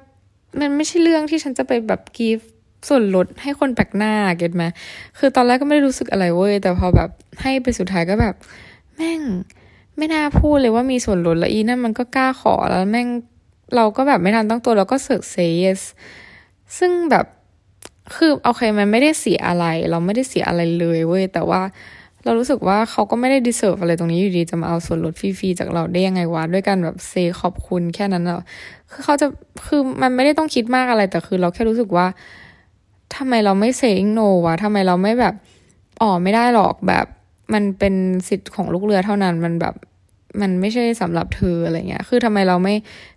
[0.61, 2.41] มันไม่ใช่เรื่องที่ฉันจะไปแบบกีฟ
[2.89, 4.65] ส่วนลดให้คนแปลกหน้าเก็ตไหม
[5.19, 7.11] คือตอนแรกก็ไม่ได้รู้สึกอะไรเว้ยแต่พอแบบ
[7.43, 8.35] ให้ไปสุดท้ายก็แบบ
[8.97, 9.23] แม่ง
[9.97, 13.09] ไม่น่าพูดเลยว่ามีส่วนลดแล้วอีนั่นมันก็กล้าขอแล้วแม่ง
[13.77, 15.81] เราก็แบบไม่ทันตั้งตัวเราก็เสือกเซยส
[16.79, 17.27] ซึ่งแบบ
[18.15, 21.61] คือโอเคมันไม่ได้เสียอะไร เราไม่ได้เสียอะไรเลยเว้ยแต่ว่า
[22.25, 28.43] เรารู้สึกว่าเขาก็ไม่ได้ดีเซิร์ฟอะไรตรงนี้อยู่ดีจะมาเอาส่วนลดฟรีๆจากเราได้ยังไงวะด้วยกันแบบเซขอบคุณแค่นั้นเอะ
[28.91, 29.27] คือเขาจะ
[29.67, 32.07] คือมันไม่ได้ต้องคิดมากอะไรแต่คือ เราแค่รู้สึกว่า
[33.17, 35.35] ทำไมเราไม่เซอิงโนวะทำไมเราไม่แบบ
[36.01, 37.07] อ๋อไม่ได้หรอกแบบ
[37.53, 37.95] มันเป็น
[38.29, 39.75] สิทธิ์ของลูกเรือเท่านั้นมันแบบ
[40.41, 42.75] มันไม่ใช่สำหรับเธออะไรเงี้ย คือทำไมเราไม่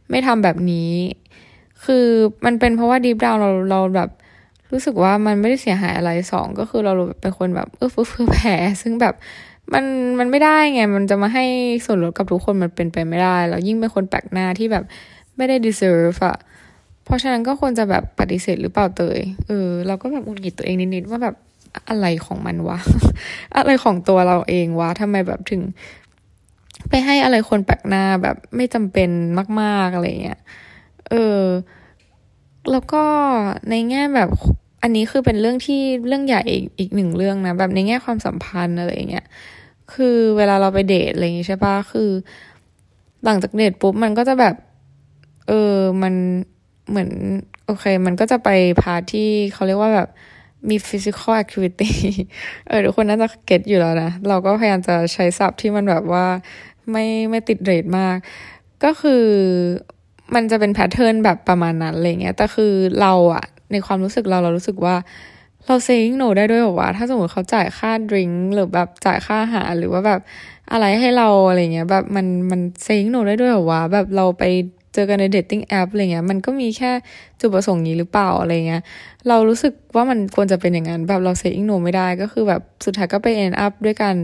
[0.09, 0.91] ไม่ทำแบบนี้
[1.85, 2.05] คือ
[2.45, 4.09] มันเป็นเพราะว่าดีฟดาวเราเราแบบ
[4.71, 8.49] รู้สึกว่ามันไม่ได้เสียหายอะไรสองก็คือเราเป็นคนแบบเออฟื้นแผล
[8.81, 9.15] ซึ่งแบบ
[9.73, 9.85] มัน
[10.19, 11.45] มันไม่ได้ไง มันจะมาให้
[11.85, 14.83] ส่วนลดกับทุกคนมันเป็นไปไม่ได้ แล้วยิ่งเป็นคนแปลกหน้าที่แบบ
[15.37, 16.37] ไม่ได้ deserve อะ
[17.05, 21.35] เพราะฉะนั้นก็ควรจะแบบปฏิเสธหรือเปล่าเตย เออ เราก็แบบอุนหงิดตัวเองนิดๆว่าแบบ
[21.89, 22.79] อะไรของมันวะ
[23.57, 25.61] อะไรของตัวเราเองวะทำไมแบบถึง
[26.89, 29.09] ไปให้อะไรคนแปลกหน้าแบบไม่จำเป็น
[29.61, 30.39] มาก ๆ อะไรเงี้ย
[31.09, 31.43] เออ
[32.71, 33.03] แล้วก็
[33.69, 34.29] ในแง่แบบ
[34.83, 39.25] อันนี้คือเป็นเรื่องที่เรื่องใหญ่อีกอีกหนึ่งเรื่องนะ แบบในแง่ความสัมพันธ์อะไรเงี้ย
[39.93, 42.09] คือเวลาเราไปเดทอะไรอย่างงี้ใช่ปะคือ
[43.25, 44.55] หลังจากเดทปุ๊บมันก็จะแบบ
[45.47, 46.13] เออ มัน
[46.89, 47.09] เหมือน
[47.65, 48.49] โอเค มันก็จะไป
[48.81, 50.09] พาที่เขาเรียกว่าแบบ
[50.69, 51.91] มี physical activity
[52.67, 56.25] เออทุกคนน่าจะ get อยู่แล้วนะ เราก็พยายามจะใช้ศัพท์ที่มันแบบว่า
[56.91, 58.17] ไม่ไม่ติด rate มาก
[58.83, 59.23] ก็คือ
[60.35, 64.95] มันจะเป็น pattern แบบประมาณนั้นอะไรเงี้ยแต่คือเราอะในความรู้สึกเราเรารู้สึกว่า
[65.67, 70.21] เรา say no ได้ด้วยหรอวะถ้าสมมติเขาจ่ายค่า drink หรือแบบจ่ายค่าอาหารหรือว่าแบบ
[70.71, 74.43] อะไรให้เราอะไรเงี้ยแบบมันมัน say no ได้ด้วยหรอวะแบบเราไป
[74.97, 76.91] เจอกันใน dating app อะไรเงี้ยมันก็มีแค่
[77.39, 78.81] จุดประสงค์นี้หรือเปล่าอะไรเงี้ย
[79.27, 84.15] เรารู้สึกว่ามันควรจะเป็นอย่างนั้นแบบเรา saying no ไม่ได้ก็คือแบบสุดท้ายก็ไป end up ด้วยกัน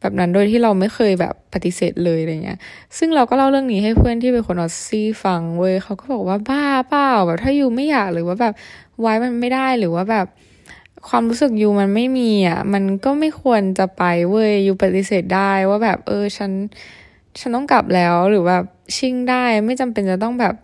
[0.00, 2.58] แบบนั้นโดยที่เราไม่เคยแบบปฏิเสธเลยอะไรเงี้ย
[2.98, 8.54] ซึ่งเราก็เล่าเรื่องนี้ให้เพื่อนที่เป็นคนออสซี่ฟังเว้ยเขาก็บอกว่าบ้าเปล่าแบบถ้ายูไม่อยากหรือว่าแบบ
[9.00, 10.26] ไว้มันไม่ได้หรือว่าแบบ
[11.08, 16.50] ความรู้สึกยูมันไม่มีอะ มันก็ไม่ควรจะไปเว้ยยูปฏิเสธได้ว่าแบบเออฉัน
[17.38, 18.64] ฉันต้องกลับแล้วหรือแบบ
[18.96, 20.54] ชิ่งได้ไม่จำเป็นจะต้องแบบ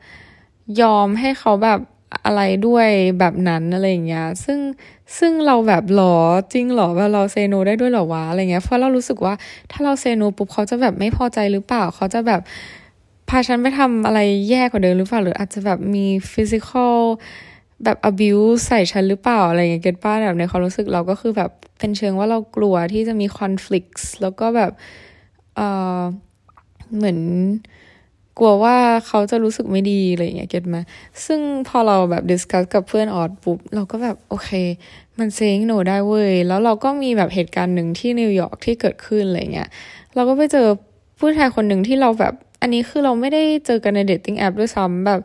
[0.81, 1.81] ยอมให้เขาแบบ
[2.25, 4.59] อะไรด้วยแบบนั้นอะไรอย่างเงี้ย ซึ่ง
[5.19, 6.17] ซึ่งเราแบบหรอ
[6.53, 9.35] จริงหรอว่าเราเซโนได้ด้วยหรอวะอะไรเงี้ย เพราะเรารู้สึกว่า
[9.71, 12.41] ถ้าเราเซโนปุ๊บเขาจะแบบไม่พอใจหรือเปล่า เขาจะแบบ
[13.29, 16.97] พาฉันไปทำอะไรแย่กว่าเดิมหรือเปล่า หรืออาจจะแบบมีฟิสิกอล
[17.85, 24.73] แบบ abuse ใส่ฉันหรือเปล่าอะไรเงี้ยเก็ตป้าแบบในความรู้สึกเราก็คือแบบเป็นเชิงว่าเรากลัวที่จะมี conflicts แล้วก็แบบ
[25.57, 26.01] เอ่อ
[26.95, 27.19] เหมือน
[28.39, 30.81] กลัวว่าเขาจะรู้สึกไม่ดีอะไรอย่างเงี้ย get ปะ
[31.27, 34.51] ซึ่งพอเราแบบ discuss กับเพื่อนออสปุ๊บ เราก็แบบโอเค
[35.19, 39.69] มัน say no ได้เว้ย แล้วเราก็มีแบบเหตุการณ์หนึ่งที่นิวยอร์กที่เกิดขึ้นอะไรเงี้ย
[40.15, 40.67] เราก็ไปเจอ
[41.19, 45.21] ผู้ชายคนหนึ่งที่เราแบบ อันนี้คือเราไม่ได้เจอกันใน dating app ด้วยซ้ำแบบ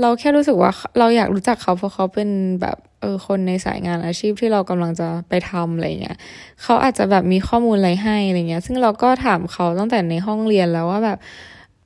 [0.00, 6.16] เราแค่รู้สึกว่าเราอยากรู้จักเขาเพราะเขาเป็นแบบเออคนในสายงานอาชีพที่เรากำลังจะไปทำอะไรเงี้ย
[6.62, 11.18] เขาอาจจะแบบมีข้อมูลอะไรให้อะไรเงี้ย ซึ่งเราก็ถามเขาตั้งแต่ในห้องเรียนแล้วว่าแบบ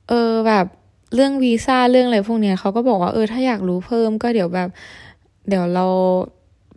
[0.09, 0.65] เออแบบ
[1.13, 4.69] เรื่องวีซ่าเรื่องอะไรพวกเนี้ยเขาก็บอกว่าเออถ้าอยากรู้เพิ่มก็เดี๋ยวแบบ
[5.49, 5.85] เดี๋ยวเรา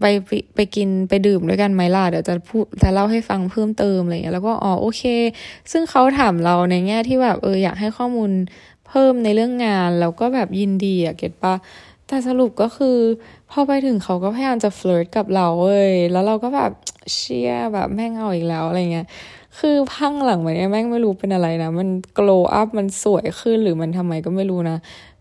[0.01, 5.03] ไปไปไปกินไปดื่มด้วยกันไหมล่ะเดี๋ยวจะพูดจะเล่าให้ฟังเพิ่มเติมอะไรเงี้ยแล้วก็อ๋อโอเค
[5.73, 8.31] ซึ่งเขาถามเราในแง่ที่แบบเอออยากให้ข้อมูล
[8.91, 11.55] เพิ่มในเรื่องงานเราก็แบบยินดีอะเก็ตปะ
[12.07, 12.99] แต่สรุปก็คือ
[13.51, 16.71] พอไปถึงเขาก็พยายามจะเฟลิร์ตกับเราเว้ยแล้วเราก็แบบ
[17.15, 19.07] เชียแบบแม่งเอาอีกแล้วอะไรเงี้ย
[19.59, 24.77] คือพังหลังมันแม่งไม่รู้เป็นอะไรนะมันโกลอัพมันสวยขึ้นหรือมันทำไมก็ไม่รู้นะ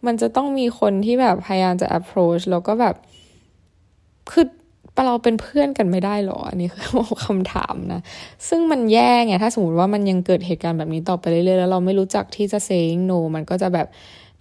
[0.05, 2.95] มันจะต้องมีคนที่แบบพยายามจะ approach แล้วก็แบบ
[4.31, 4.45] คือ
[5.07, 6.83] เราเป็นเพื่อนกันไม่ได้หรอ อันนี้คือ
[7.25, 8.01] คำถามนะ
[8.47, 13.87] ซึ่งมันแย่ไง ถ้าสมมติว่ามันยังเกิดเหตุการณ์แบบนี้ต่อไปเรื่อยๆ แล้วเราไม่รู้จักที่จะ saying no มันก็จะแบบ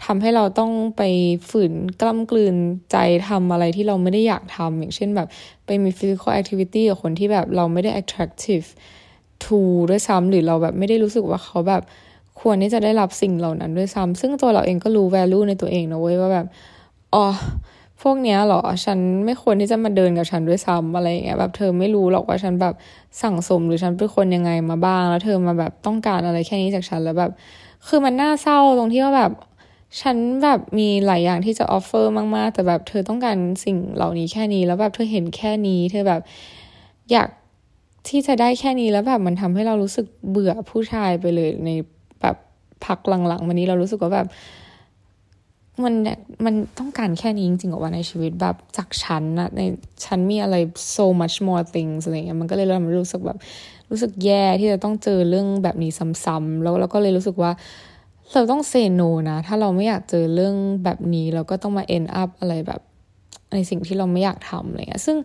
[0.04, 1.02] ทำให้เราต้องไป
[1.50, 2.56] ฝืนกล้ำกลืน
[2.92, 2.96] ใจ
[3.28, 5.28] ทำอะไรที่เราไม่ได้อยากทำอย่างเช่นแบบ
[5.66, 8.66] ไปมี physical activity กับคนที่แบบเราไม่ได้ attractive
[9.44, 11.82] ทูด้วยซ้ำหรือเราแบบไม่ได้รู้สึกว่าเขาแบบ
[12.40, 16.46] ควรที่จะได้รับสิ่งเหล่านั้นด้วยซ้ำซึ่งตัวเราเองก็รู้ value ในตัวเองนะเว้ยว่าแบบ
[17.14, 17.24] อ๋อ
[18.02, 22.74] พวกเนี้ยหรอ ฉันไม่ควรที่จะมาเดินกับฉันด้วยซ้ำอะไรอย่างเงี้ยแบบเธอไม่รู้หรอกว่าฉันแบบ
[23.22, 27.30] สั่งสมหรือฉันเป็นคนยังไงมาบ้าง แล้วเธอมาแบบต้องการอะไรแค่นี้จากฉันแล้วแบบ
[27.86, 29.32] คือมันน่าเศร้าตรงที่ว่าแบบ
[30.00, 36.20] ฉันแบบมีหลายอย่างที่จะออฟเฟอร์มากๆ แต่แบบเธอต้องการสิ่งเหล่านี้แค่นี้แล้วแบบเธอเห็นแค่นี้ เธอแบบ
[37.12, 37.28] อยาก
[38.08, 41.70] ที่จะได้แค่นี้แล้วแบบมันทำให้เรารู้สึกเบื่อผู้ชายไปเลยใน
[42.20, 42.36] แบบ
[42.84, 44.26] พักหลังๆวันนี้เรารู้สึกว่าแบบ
[45.84, 45.94] มัน
[46.44, 49.60] มันต้องการแค่นี้จริงๆกับว่าในชีวิตแบบจากฉันนะใน
[50.04, 50.56] ฉันมีอะไร
[50.96, 53.38] so much more things อะไรเงี้ยมันก็เลยเรารู้สึกแบบ
[53.90, 55.90] รู้สึกแย่ที่จะต้องเจอเรื่องแบบนี้
[56.24, 57.52] ซ้ำๆแล้วเราก็เลยรู้สึกว่า
[58.34, 62.80] เราต้อง say no นะ ถ้าเราไม่อยากเจอเรื่องแบบนี้ เราก็ต้องมา end up อะไรแบบ
[63.52, 65.16] ในสิ่งที่เราไม่อยากทำอะไรเงี้ยซึ่ง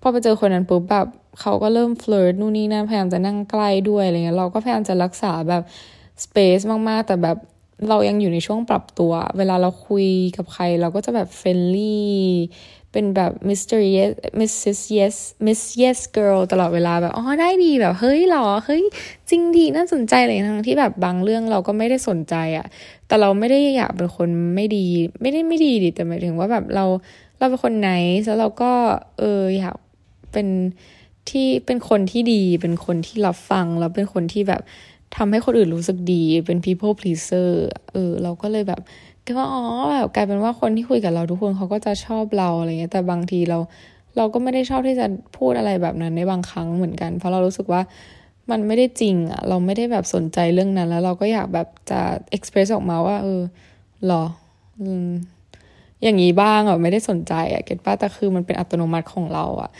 [0.00, 1.06] พอไปเจอคนนั้นปุ๊บแบบ
[1.40, 5.62] เขาก็เริ่ม flirt นู่นนี่นั่นพยายามจะนั่งใกล้ด้วยอะไรเงี้ยเราก็พยายามจะรักษาแบบ
[6.24, 7.36] space มากๆ แต่แบบ
[7.88, 12.16] เรายังอยู่ในช่วงปรับตัว เวลาเราคุยกับใคร เราก็จะแบบ friendly
[12.92, 13.80] เป็นแบบ Mr.
[13.96, 14.10] Yes
[14.40, 14.78] Mrs.
[14.96, 18.82] Yes Miss Yes Girl ตลอดเวลาแบบ อ๋อ ได้ดีแบบ เฮ้ยหรอ เฮ้ย
[19.30, 22.66] จริงดี น่าสนใจเลยทั้งที่แบบบางเรื่องเราก็ไม่ได้สนใจอะ่ะ
[23.06, 24.86] แต่เราไม่ได้อยากเป็นคนไม่ดี
[25.22, 26.84] ไม่ได้ไม่ดีดิ แต่หมายถึงว่าแบบเรา
[27.38, 27.90] เราเป็นคนไหน
[28.24, 28.72] แล้วเราก็
[29.18, 29.76] เอออยาก
[30.32, 30.48] เป็น
[31.30, 34.62] ที่เป็นคนที่ดี เป็นคนที่รับฟัง แล้วเป็นคนที่แบบ
[35.16, 37.50] ทำให้คนอื่นรู้สึกดีเป็น people pleaser
[37.92, 38.80] เออ เราก็เลยแบบ
[39.24, 43.58] ก็ว่าอ๋อแบบกลายเป็นว่าคนที่คุยกับเราทุกคนเขาก็จะชอบเราอะไรเงี้ย แต่บางทีเรา
[44.16, 47.82] เราก็ไม่ได้ชอบที่จะพูดอะไรแบบนั้นในบางครั้งเหมือนกัน เพราะเรารู้สึกว่า
[48.50, 52.00] มันไม่ได้จริงอะเราไม่ได้แบบสนใจเรื่องนั้น แล้วเราก็อยากแบบจะ
[52.36, 53.40] express ออกมาว่า เออ
[54.06, 54.24] หรอ
[54.82, 55.08] อืม
[56.02, 59.70] อย่างนี้บ้างอะไม่ได้สนใจอะเก็ตป้าแต่คือมันเป็นอัตโนมัติของเราอะ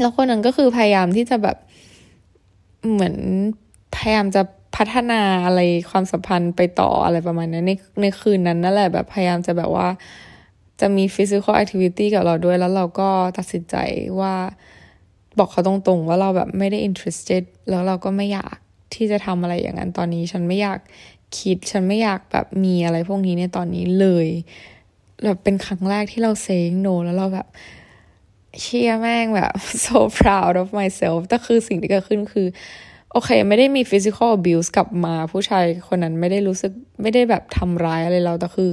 [0.00, 1.56] แล้วคนนั้นก็คือพยายามที่จะแบบ
[2.92, 3.14] เหมือน
[3.94, 4.42] พยายามจะ
[4.76, 7.72] พัฒนาอะไรความสัมพันธ์ไปต่ออะไรประมาณนั้นใน
[8.02, 9.88] ในคืนนั้นนั่นแหละแบบพยายามจะแบบว่า
[10.80, 13.76] จะมี physical activity กับเราด้วยแล้วเราก็ตัดสินใจ
[14.20, 14.34] ว่า
[15.38, 18.56] บอกเขาตรงๆ ว่าเราแบบไม่ได้ interested แล้วเราก็ไม่อยาก
[18.94, 20.80] ที่จะทำอะไรอย่างนั้นตอนนี้ ฉันไม่อยาก
[21.38, 24.28] คิดฉันไม่อยากแบบมีอะไรพวกนี้ในตอนนี้เลย
[25.24, 27.46] แบบเป็นครั้งแรกที่เราเซงโนแล้วเราแบบ
[28.60, 29.52] เชียแม่งแบบ
[29.84, 32.46] so proud of myself แต่คือสิ่งที่เกิดขึ้นคือ
[33.12, 38.70] โอเค ไม่ได้มี physical abuse กลับมาผู้ชายคนนั้นไม่ได้รู้สึกไม่ได้แบบทำร้ายอะไรเราแต่คือ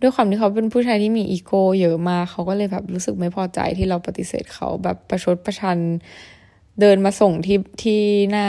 [0.00, 5.78] ด้วยความที่เขาเป็นผู้ชายที่มีอีโก้เยอะมากเขาก็เลยแบบรู้สึกไม่พอใจที่เราปฏิเสธเขาแบบประชดประชัน
[6.80, 8.48] เดินมาส่งที่ที่หน้า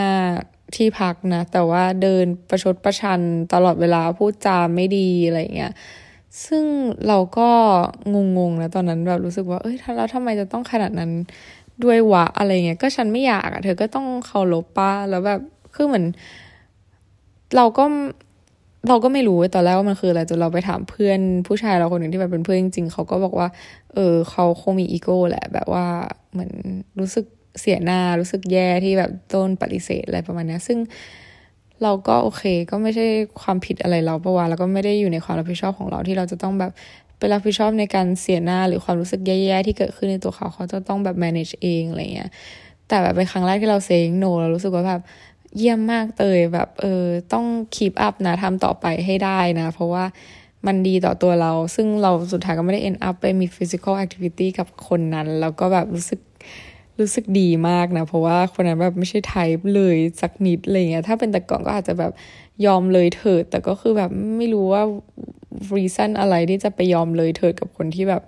[0.75, 3.21] ที่พักนะ แต่ว่าเดินประชดประชัน
[3.53, 5.73] ตลอดเวลาพูดจาไม่ดีอะไรเงี้ย
[6.45, 6.65] ซึ่ง
[7.07, 7.49] เราก็
[8.37, 11.11] งงๆนะตอนนั้นแบบรู้สึกว่าเอ้ยแล้วทำไมจะต้องขนาดนั้น
[11.83, 15.39] ด้วยวะอะไรเงี้ยก็ฉันไม่อยากอะเธอก็ต้องเคารพป้าแล้วแบบ
[15.75, 16.05] คือเหมือน
[17.55, 17.83] เราก็
[18.87, 23.47] เราก็ไม่รู้ตอนแรกว่ามันคืออะไรจนเราไปถามเพื่อนผู้ชายเราคนหนึ่งที่แบบเป็นเพื่อนจริงๆเขาก็บอกว่า
[23.93, 25.85] เออเขาคงมีอีโก้แหละ แบบว่า
[26.31, 26.51] เหมือน
[26.99, 27.25] รู้สึก
[27.59, 30.79] เสียหน้ารู้สึกแย่ที่แบบต้นปฏิเสธอะไรประมาณนี้ซึ่ง
[31.83, 33.05] เราก็โอเค ก็ไม่ใช่
[33.41, 36.71] ความผิดอะไรเราปะวะแล้วก็ไม่ได้อยู่ในความรับผิดชอบของเราที่เราจะต้องแบบ
[37.19, 42.29] ไปรับผิดชอบในการเสียหน้าหรือความรู้สึกแย่ๆที่เกิดขึ้นในตัวเขาเขาจะต้องแบบ manage เองอะไรเงี้ย
[42.87, 45.01] แต่แบบเป็นครั้งแรกที่เราเซ็งโนเรารู้สึกว่าแบบ
[45.57, 50.03] เยี่ยมมากเตยแบบเออต้อง keep up นะทำต่อไปให้ได้นะ เพราะว่า
[50.67, 56.19] มันดีต่อตัวเรา ซึ่งเราสุดท้ายก็ไม่ได้ end up ไปมี physical activity กับคนนั้น แล้วก็แบบรู้สึก
[56.99, 62.11] รู้สึกดีมากนะ เพราะว่าคนนั้นแบบไม่ใช่ไทป์เลยสักนิดอะไรเงี้ยถ้าเป็นแต่ก่อนก็อาจจะแบบ
[62.65, 64.83] ยอมเลยเถิด แต่ก็คือแบบไม่รู้ว่า
[65.75, 68.23] reason อะไรที่จะไปยอมเลยเถิดกับคนที่แบบ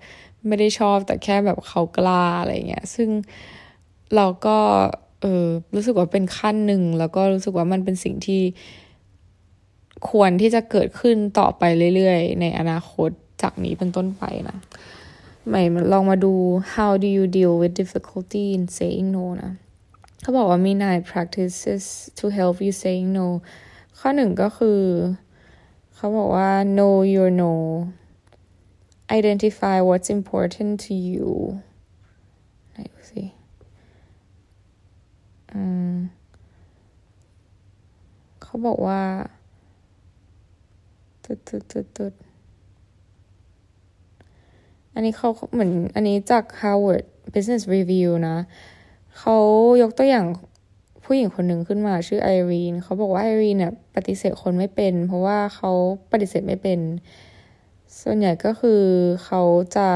[0.48, 3.10] ไม่ได้ชอบแต่แค่แบบเขากล้าอะไรเงี้ย ซึ่ง
[4.16, 4.58] เราก็
[5.22, 8.42] เออรู้สึกว่าเป็นขั้นหนึ่ง แล้วก็รู้สึกว่ามันเป็นสิ่งที่
[10.10, 11.64] ควรที่จะเกิดขึ้นต่อไป
[11.96, 13.10] เรื่อยๆ ในอนาคต
[13.42, 14.58] จากนี้เป็นต้นไปนะ
[15.48, 16.34] ใหม่ลองมาดู
[16.74, 19.52] how do you deal with difficulty in saying no นะ
[20.22, 21.84] เขาบอกว่ามี nine practices
[22.20, 23.28] to help you saying no
[24.00, 24.80] ข้อหนึ่งก็คือ
[26.02, 27.54] เขาบอกว่า know your no
[29.18, 31.30] identify what's important to you
[32.72, 33.24] ไหนดูสิ
[35.54, 35.96] อืม
[38.42, 39.02] เขาบอกว่า
[41.24, 42.14] ตุดตุดตุดตุด
[44.94, 48.38] อันนี้เขาเหมือนอันนี้จาก Harvard Business Review นะ
[49.18, 49.36] เขา
[49.82, 50.26] ยกตัวอย่าง
[51.14, 55.72] ผู้หญิงคนหนึ่งขึ้นมาชื่อไอรีนเขาบอกว่าไอรีนเนี่ยปฏิเสธคนไม่เป็น เพราะว่าเขา
[56.12, 56.80] ปฏิเสธไม่เป็น
[58.02, 58.82] ส่วนใหญ่ก็คือ
[59.26, 59.42] เขา
[59.78, 59.90] จะ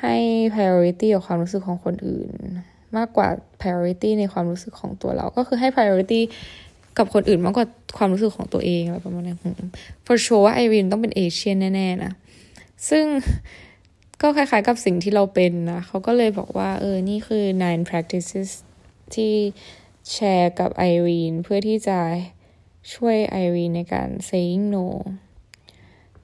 [0.00, 0.16] ให้
[0.54, 2.30] priority กับความรู้สึกของคนอื่น
[2.96, 3.28] มากกว่า
[3.60, 6.20] priority ในความรู้สึกของตัวเรา ก็คือให้ priority
[6.98, 7.66] กับคนอื่นมากกว่า
[7.98, 9.36] ความรู้สึกของตัวเองอะไรประมาณนี้
[10.06, 12.12] for sure ว่าไอรีนต้องเป็นเอเชียแน่ๆนะ
[12.88, 13.04] ซึ่ง
[14.22, 18.50] ก็คล้ายๆกับสิ่งที่เราเป็นนะ เขาก็เลยบอกว่า เออ นี่คือ nine practices
[19.14, 19.34] ที่
[20.10, 21.98] แชร์กับไอรีนเพื่อที่จะ
[22.94, 24.86] ช่วยไอรีนในการ saying no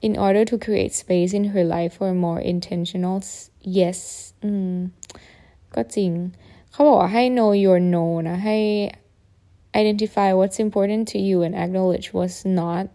[0.07, 3.19] in order to create space in her life for more intentional
[3.79, 3.99] yes
[4.45, 4.73] อืม
[5.75, 6.11] ก็จริง
[6.71, 8.59] เขาบอกว่าให้ know your no นะ ให้
[9.81, 12.91] identify what's important to you and acknowledge what's not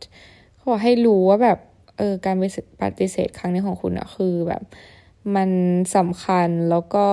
[0.56, 1.60] เขาบอกให้รู้ว่าแบบ
[1.98, 2.36] เออการ
[2.82, 4.64] ปฏิเสธครั้งนี้ของคุณอะคือแบบ
[5.36, 5.50] มัน
[5.96, 7.06] สำคัญแล้วก็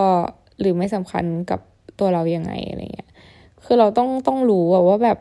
[0.61, 1.61] หรือไม่สำคัญกับ
[1.99, 3.10] ตัวเรายังไงอะไรเงี้ย
[3.73, 5.19] คือเราต้องต้องรู้ว่าแบบ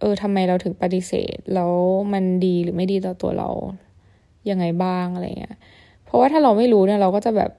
[0.00, 1.72] เออทำไมเราถึงปฏิเสธ แล้ว
[2.12, 3.48] มันดีหรือไม่ดีต่อตัวเรา
[4.50, 5.56] ยังไงบ้างอะไรเงี้ย
[6.04, 7.50] เพราะว่าถ้าเราไม่รู้เนี่ยเราก็จะแบบ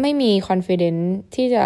[0.00, 1.64] ไม่มี confidence ที่จะ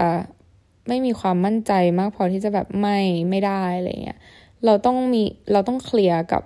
[0.89, 2.99] ไม่มีความมั่นใจมากพอที่จะแบบไม่
[3.31, 4.19] ไม่ได้อะไรเงี้ย
[4.65, 5.23] เราต้องมี
[5.53, 6.43] เราต้องเคลียร์กับ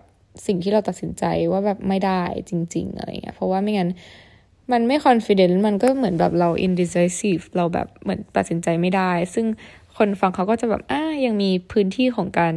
[0.46, 3.90] สิ่งที่เราตัดสินใจว่าแบบไม่ได้จริง ๆ อะไรเงี้ย เพราะว่าไม่งั้น
[4.72, 9.46] มันไม่ confident มันก็เหมือนแบบเรา indecisive เราแบบเหมือนตัดสินใจไม่ได้ ซึ่ง
[9.96, 12.54] คนฟังเขาก็จะแบบอ่ายังมีพื้นที่ของการ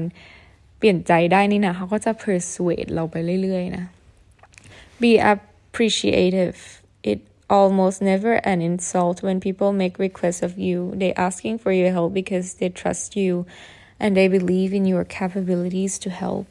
[0.77, 3.85] เปลี่ยนใจได้นี่นะเขาก็จะ persuade เราไปเรื่อยๆนะ
[5.03, 6.57] be appreciative
[7.11, 7.19] it
[7.57, 12.11] almost never an insult when people make requests of you they asking for your help
[12.21, 13.31] because they trust you
[14.03, 16.47] and they believe in your capabilities to help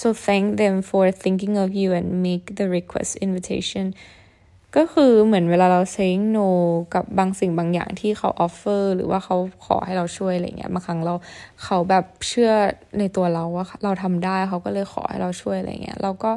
[0.00, 3.84] so thank them for thinking of you and make the request invitation
[4.76, 6.48] ก็คือเหมือนเวลาเรา saying no
[6.94, 11.14] กับบางสิ่งบางอย่างที่เขา offer หรือว่าเขาขอให้เราช่วยอะไรเงี้ยบางครั้งเรา
[11.64, 12.52] เขาแบบเชื่อ
[12.98, 16.32] ในตัวเราว่าเราทำได้เขาก็เลยขอให้เราช่วยอะไรเงี้ยเราก็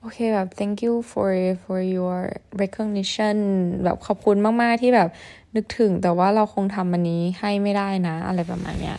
[0.00, 1.30] โอเคแบบ thank you for
[1.64, 2.18] for your
[2.62, 3.36] recognition
[3.84, 5.08] แบบขอบคุณมาก ๆ ที่แบบ
[5.56, 8.96] นึกถึง แต่ว่าเราคงทำอันนี้ให้ไม่ได้นะ อะไรประมาณเนี้ย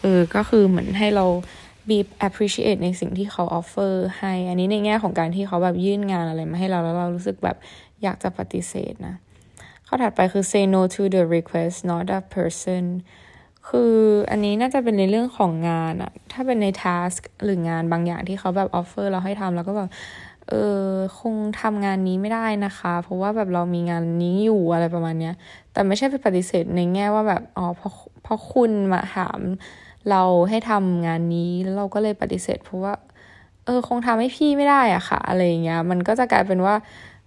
[0.00, 1.26] เออก็คือเหมือนให้เรา
[1.88, 7.56] be appreciate ในสิ่งที่เขา offer ให้ อันนี้ในแง่ของการที่เขาแบบยื่นงานอะไรมาให้เราแล้วเรารู้สึกแบบ
[8.02, 9.14] อยากจะปฏิเสธนะ
[9.86, 12.84] ข้อถัดไปคือ say no to the request not a person
[13.68, 13.94] คือ
[14.30, 19.88] อันนี้น่าจะเป็นในเรื่องของงานอะถ้าเป็นใน task หรืองานบางอย่างที่เขาแบบ offer เราให้ทำแล้วก็แบบ
[20.48, 20.88] เออ
[21.20, 25.34] คงทำงานนี้ไม่ได้นะคะ เพราะว่าแบบเรามีงานนี้อยู่อะไรประมาณเนี้ย
[25.72, 29.38] แต่ไม่ใช่ไปปฏิเสธในแง่ว่าแบบอ๋อเพราะเพราะคุณมาถาม
[30.10, 32.94] เราให้ทำงานนี้แล้วเราก็เลยปฏิเสธ เพราะว่า
[33.64, 36.74] เออคงทำให้พี่ไม่ได้อะค่ะ อะไรอย่างเงี้ย มันก็จะกลายเป็นว่า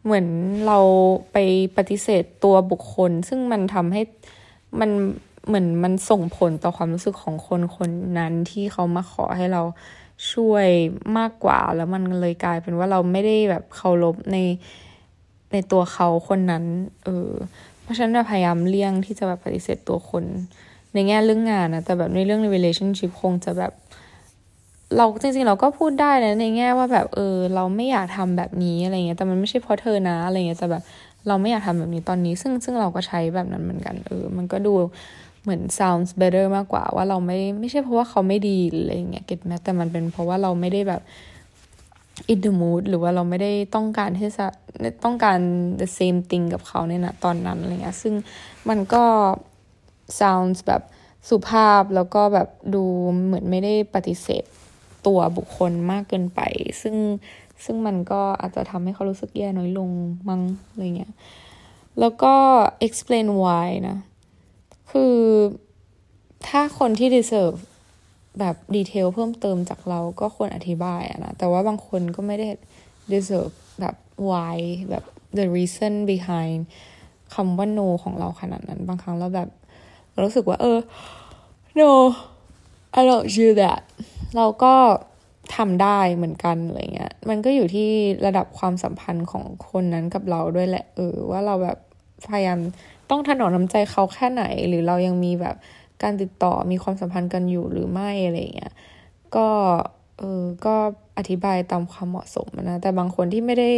[0.03, 0.27] เหมือน
[0.67, 0.79] เรา
[1.31, 1.37] ไป
[1.77, 4.01] ปฏิเสธตัวบุคคล ซึ่งมันทำให้
[4.79, 4.89] มัน
[5.47, 9.61] เหมือนมันส่งผลต่อความรู้สึกของคนคนนั้นที่เขามาขอให้เรา
[10.31, 10.67] ช่วย
[11.17, 14.37] มากกว่า แล้วมันเลยกลายเป็นว่าเราไม่ได้แบบเคารพใน
[15.51, 16.63] ในตัวเขาคนนั้น
[17.03, 17.29] เออ
[17.81, 20.23] เพราะฉะนั้นพยายามเลี่ยงที่จะแบบปฏิเสธตัวคน
[20.93, 23.71] ในแง่เรื่องงานนะแต่แบบในเรื่องใน relationship คงจะแบบ
[24.97, 30.83] เราจริงๆเราก็พูดได้นะในแง่ว่าแบบเออ เราไม่อยากทำแบบนี้อะไรเงี้ยแต่มันไม่ใช่เพราะเธอนะอะไรเงี้ยแต่แบบ
[31.27, 34.73] เราไม่อยากทำแบบนี้ตอนนี้ ซึ่งซึ่งเราก็ใช้แบบนั้นเหมือนกันเออ มันก็ดู
[35.43, 41.01] เหมือน sounds better มากกว่าว่าเราไม่ไม่ใช่เพราะว่าเขาไม่ดีอะไรเงี้ยเก็ตไหมแต่มันเป็นเพราะว่าเราไม่ได้แบบ
[42.31, 44.45] in the mood หรือว่าเราไม่ได้ต้องการที่จะ
[45.03, 45.39] ต้องการ
[45.81, 48.13] the same thing กับเขาในนะตอนนั้นอะไรเงี้ยซึ่ง
[48.69, 49.03] มันก็
[50.19, 50.81] sounds แบบ
[51.29, 52.83] สุภาพแล้วก็แบบดู
[53.25, 54.43] เหมือนไม่ได้ปฏิเสธ
[55.07, 56.41] ตัวบุคคลมากเกินไป
[56.81, 56.95] ซึ่ง
[57.65, 59.89] ซึ่งมันก็อาจจะทำให้เขารู้สึกแย่น้อยลง
[60.29, 61.13] มั้งอะไรเงี้ย
[61.99, 62.33] แล้วก็
[62.87, 63.97] explain why นะ
[64.91, 65.15] คือ
[66.47, 67.59] ถ้าคนที่ deserve
[68.39, 72.47] แบบดีเทลเพิ่มเติมจากเราก็ควรอธิบายอะนะ แต่ว่าบางคนก็ไม่ได้
[73.13, 73.95] deserve แบบ
[74.29, 74.57] why
[74.89, 75.03] แบบ
[75.37, 76.59] the reason behind
[77.33, 79.49] คำว่า no ของเราขนาดนั้น บางครั้งเราแบบ
[80.23, 80.79] รู้สึกว่าเออ
[81.79, 81.91] no
[82.97, 83.81] I don't do that
[84.35, 84.73] เราก็
[85.55, 87.89] ทำได้เหมือนกันอะไรเงี้ย มันก็อยู่ที่
[88.25, 91.77] ระดับความสัมพันธ์ของคนนั้นกับเราด้วยแหละ เออ ว่าเราแบบ
[92.29, 92.59] พยายาม
[93.09, 95.55] ต้องถนอมน้ำใจเขาแค่ไหน หรือเรายังมีแบบ
[96.03, 98.73] การติดต่อมีความสัมพันธ์กันอยู่หรือไม่อะไรเงี้ย
[99.35, 99.47] ก็
[100.19, 100.75] เออก็
[101.17, 103.71] อธิบายตามความเหมาะสมนะ แต่บางคนที่ไม่ได้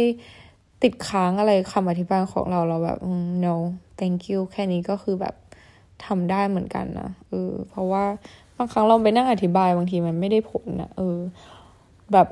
[0.82, 2.98] ติดค้างอะไรคำอธิบายของเราเราแบบ
[3.44, 3.54] no
[3.98, 5.34] thank you แค่นี้ก็คือแบบ
[6.06, 8.04] ทำได้เหมือนกันนะเออ เพราะว่า
[8.56, 11.18] บางครั้งเราไปนั่งอธิบายบางทีมันไม่ได้ผลนะเออ
[12.12, 12.28] แบบ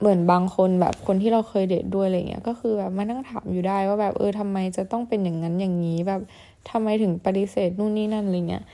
[0.00, 6.20] เหมือนบางคนแบบคนที่เราเคยเดทด้วยอะไรเงี้ย ก็คือแบบมานั่งถามอยู่ได้ว่าแบบเออทำไมจะต้องเป็นอย่างนั้นอย่างนี้ แบบ
[6.70, 8.64] ทำไมถึงปฏิเสธนู่นนี่นั่นอะไรเงี้ย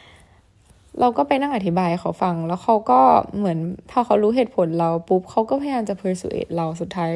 [1.00, 3.00] เราก็ไปนั่งอธิบายเขาฟัง แล้วเขาก็
[3.36, 3.58] เหมือน
[3.90, 7.10] พอเขารู้เหตุผลเราปุ๊บเขาก็พยายามจะ persuade เราสุดท้าย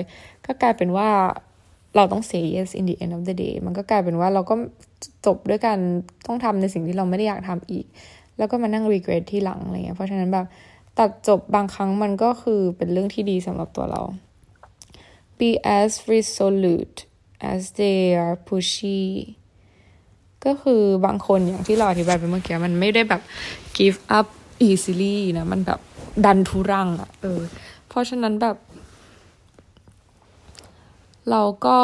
[0.46, 1.09] ก็กลายเป็นว่า
[1.96, 4.54] เราต้อง say yes in the end of the day มันก็กลายเป็นว่าเราก็
[5.26, 5.78] จบด้วยการ
[6.26, 7.87] ต้องทำในสิ่งที่เราไม่ได้อยากทำอีก
[8.38, 10.46] แล้วก็มานั่ง regret ที่หลังอะไรเงี้ยเพราะฉะนั้นแบบ
[10.98, 14.02] ตัดจบบางครั้งมันก็คือเป็นเรื่องที่ดีสำหรับตัวเรา
[15.38, 16.98] be as resolute
[17.52, 19.02] as they are pushy
[20.44, 23.22] ก็คือบางคนอย่างที่เราอธิบายไปเมื่อกี้มันไม่ได้แบบ
[23.78, 24.26] give up
[24.68, 25.80] easily นะ มันแบบ
[26.24, 27.40] ดันทุรังอะเออ
[27.88, 28.56] เพราะฉะนั้นแบบ
[31.31, 31.79] เราก็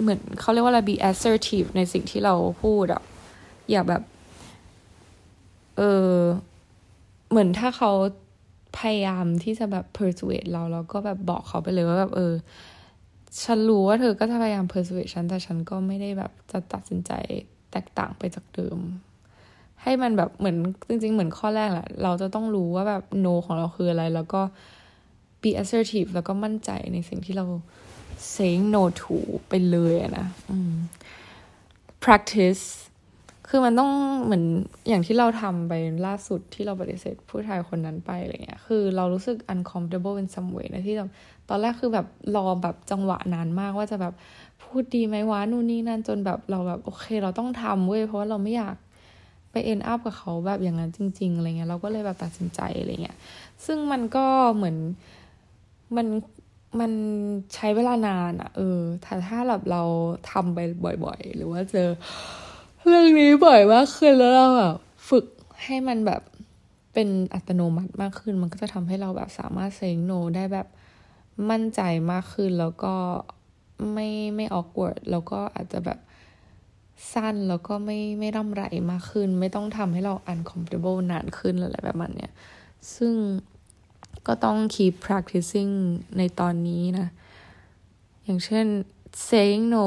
[0.00, 3.02] เหมือนเขาเรียกว่าอะไร be assertive ในสิ่งที่เราพูดอะ
[3.70, 4.02] อย่าแบบ
[5.76, 5.82] เอ
[6.14, 6.18] อ
[7.30, 7.92] เหมือนถ้าเขา
[8.78, 12.34] พยายามที่จะแบบ persuade เราเราก็แบบบอกเขาไปเลยว่าแบบเออ
[13.44, 17.12] ฉันรู้ว่าเธอก็จะพยายาม persuade ฉัน แต่ฉันก็ไม่ได้แบบจะตัดสินใจ
[17.72, 18.78] แตกต่างไปจากเดิม
[19.82, 20.56] ให้มันแบบเหมือน
[20.88, 24.40] จริง ๆ เหมือนข้อแรกแหละ เราจะต้องรู้ว่าแบบ no ของเราคืออะไร แล้วก็
[25.44, 27.46] be assertive แล้วก็มั่นใจในสิ่งที่เรา
[28.34, 29.16] saying no to
[29.48, 30.26] ไปเลยนะ
[32.04, 32.64] practice
[33.48, 33.90] คือมันต้อง
[34.24, 34.44] เหมือน
[34.88, 35.72] อย่างที่เราทำไป
[36.06, 41.10] ล่าสุดที่เราปฏิเสธผู้ชายคนนั้นไปอะไรเงี้ย คือเรารู้สึก uncomfortable in some way นะที่แบบ
[41.48, 44.14] ตอนแรกคือแบบรอแบบจังหวะนานมากว่าจะแบบ
[44.62, 48.76] พูดดีไหมวะนู่นนี่นั่นจนแบบเราแบบโอเค เราต้องทำเว้ยเพราะว่าเราไม่อยาก
[49.52, 53.16] ไปเอ็นอัพกับเขาแบบอย่างนั้นจริง ๆอะไรเงี้ยเราก็เลยแบบตัดสินใจอะไรเงี้ย
[53.66, 54.26] ซึ่งมันก็
[54.56, 54.76] เหมือน
[55.96, 56.06] มัน
[56.80, 56.92] มัน
[57.54, 59.82] ใช้เวลานานอะเออถ้าถ้าแบบเรา
[60.30, 60.58] ทำไป
[61.04, 61.88] บ่อย ๆ หรือว่าเจอ
[62.86, 64.76] เรื่องนี้บ่อยมากขึ้นแล้วเราแบบ
[65.08, 65.26] ฝึก
[65.64, 66.22] ให้มันแบบ
[66.94, 70.66] เป็นอัตโนมัติมากขึ้น มันก็จะทำให้เราแบบสามารถเซงโนได้แบบ
[71.50, 71.80] มั่นใจ
[72.12, 72.94] มากขึ้นแล้วก็
[73.92, 75.98] ไม่ไม่ออกเว w ร์ดแล้วก็อาจจะแบบ
[77.12, 82.32] สั้นแล้วก็ไม่ไม่ร่ำไรมากขึ้น ไม่ต้องทำให้เรา uncomfortable นานขึ้นอะไรแบบมันเนี่ย
[82.94, 83.14] ซึ่ง
[84.26, 85.72] ก็ต้อง keep practicing
[86.18, 87.08] ในตอนนี้นะ
[88.24, 88.66] อย่างเช่น
[89.28, 89.86] saying no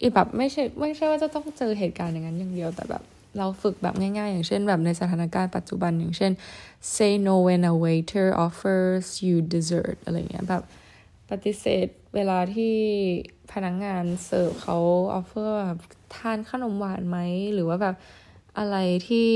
[0.00, 3.02] อีแบบไม่ใช่ไม่ใช่ว่าจะต้องเจอเหตุการณ์อย่างนั้นอย่างเดียวแต่แบบ
[3.38, 6.32] เราฝึกแบบง่ายๆ อย่างเช่นแบบในสถานการณ์ปัจจุบันอย่างเช่น
[6.94, 10.62] say no when a waiter offers you dessert อะไรเงี้ยแบบ
[11.30, 12.74] ปฏิเสธเวลาที่
[13.52, 14.78] พนักงานเสิร์ฟเขา
[15.14, 15.58] offer
[16.14, 17.18] ทานขนมหวานไหม
[17.54, 17.96] หรือว่าแบบ
[18.58, 18.76] อะไร
[19.08, 19.30] ที่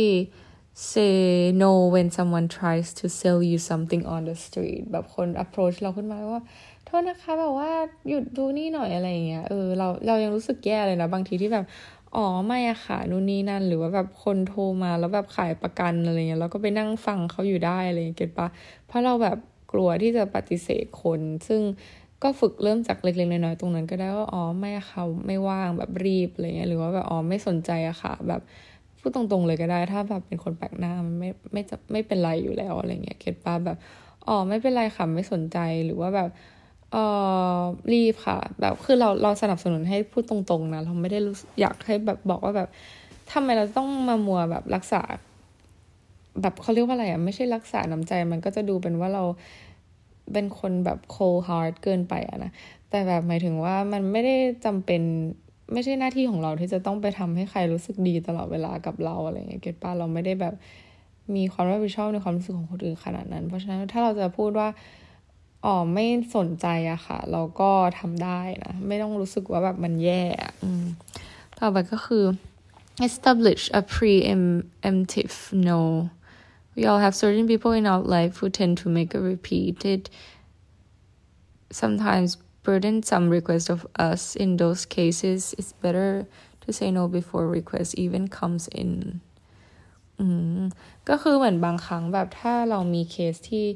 [0.81, 6.43] say no when someone tries to sell you something on the street แบบคน approach เราขึ้นมาว่า
[6.85, 7.71] โทษนะคะแบบว่า
[8.09, 11.65] หยุดดูนี่หน่อยอะไรเงี้ย เออเราเรายังรู้สึกแย่เลยนะ บางทีที่แบบ
[12.17, 18.49] อ๋อไม่อะค่ะนู่นนี่นั่น หรือว่าแบบคนโทรมาแล้วแบบขายประกันอะไรเงี้ยเราก็ไปนั่งฟังเขาอยู่ได้อะไรเงี้ย get ปะ
[18.87, 19.39] เพราะเราแบบ
[19.73, 21.61] กลัวที่จะปฏิเสธคน ซึ่ง
[22.23, 28.43] ก็ฝึกเริ่มจากเล็กๆน้อยๆตรงนั้นก็ได้ว่าอ๋อไม่ค่ะไม่ว่างแบบรีบอะไรเงี้ยหรือว่าแบบอ๋อไม่สนใจอะค่ะแบบ
[29.01, 33.79] พูดตรงๆเลยก็ได้ ถ้าแบบเป็นคนแปลกหน้ามันไม่ไม่จะไม่เป็นไรอยู่แล้วอะไรเงี้ยเก็ตปะแบบ
[34.27, 36.29] อ๋อไม่เป็นไรค่ะไม่สนใจหรือว่าแบบ
[36.93, 36.97] เอ
[37.57, 37.59] อ
[37.93, 42.69] รีบค่ะ แบบคือเราเราสนับสนุนให้พูดตรงๆนะเราไม่ได้รู้อยากให้แบบบอกว่าแบบ
[43.33, 45.03] ทำไมเราต้องมามัวแบบรักษา
[46.43, 49.25] แบบเขาเรียกว่าอะไรอะไม่ใช่รักษาน้ำใจมันก็จะดูเป็นว่าเรา
[50.33, 52.51] เป็นคนแบบ cold heart เกินไปอะนะ
[52.91, 55.03] แต่แบบหมายถึงว่ามันไม่ได้จำเป็น
[55.73, 60.55] ไม่ใช่หน้าที่ของเราที่จะต้องไปทำให้ใครรู้สึกดีตลอดเวลากับเราอะไรเงี้ยเก็ตป้าเราไม่ได้แบบ
[61.35, 64.69] มีความรับผิดชอบในความรู้สึกของคนอื่นขนาดนั้น เพราะฉะนั้นถ้าเราจะพูดว่า
[65.65, 66.07] อ๋อไม่
[66.37, 70.23] สนใจอะค่ะ เราก็ทำได้นะไม่ต้องรู้สึกว่าแบบมันแย่
[70.65, 70.85] อืม
[71.59, 72.25] ต่อไปก็คือ
[73.09, 75.37] establish a preemptive
[75.69, 75.81] no
[76.75, 80.03] we all have certain people in our life who tend to make a repeated
[81.81, 82.31] sometimes
[82.65, 86.11] burdensome request of us in those cases it's better
[86.63, 88.93] to say no before request even comes in
[90.19, 90.27] อื
[90.59, 90.61] ม
[91.09, 93.67] ก็คือเหมือนบางครั้งแบบถ้าเรามีเคสที่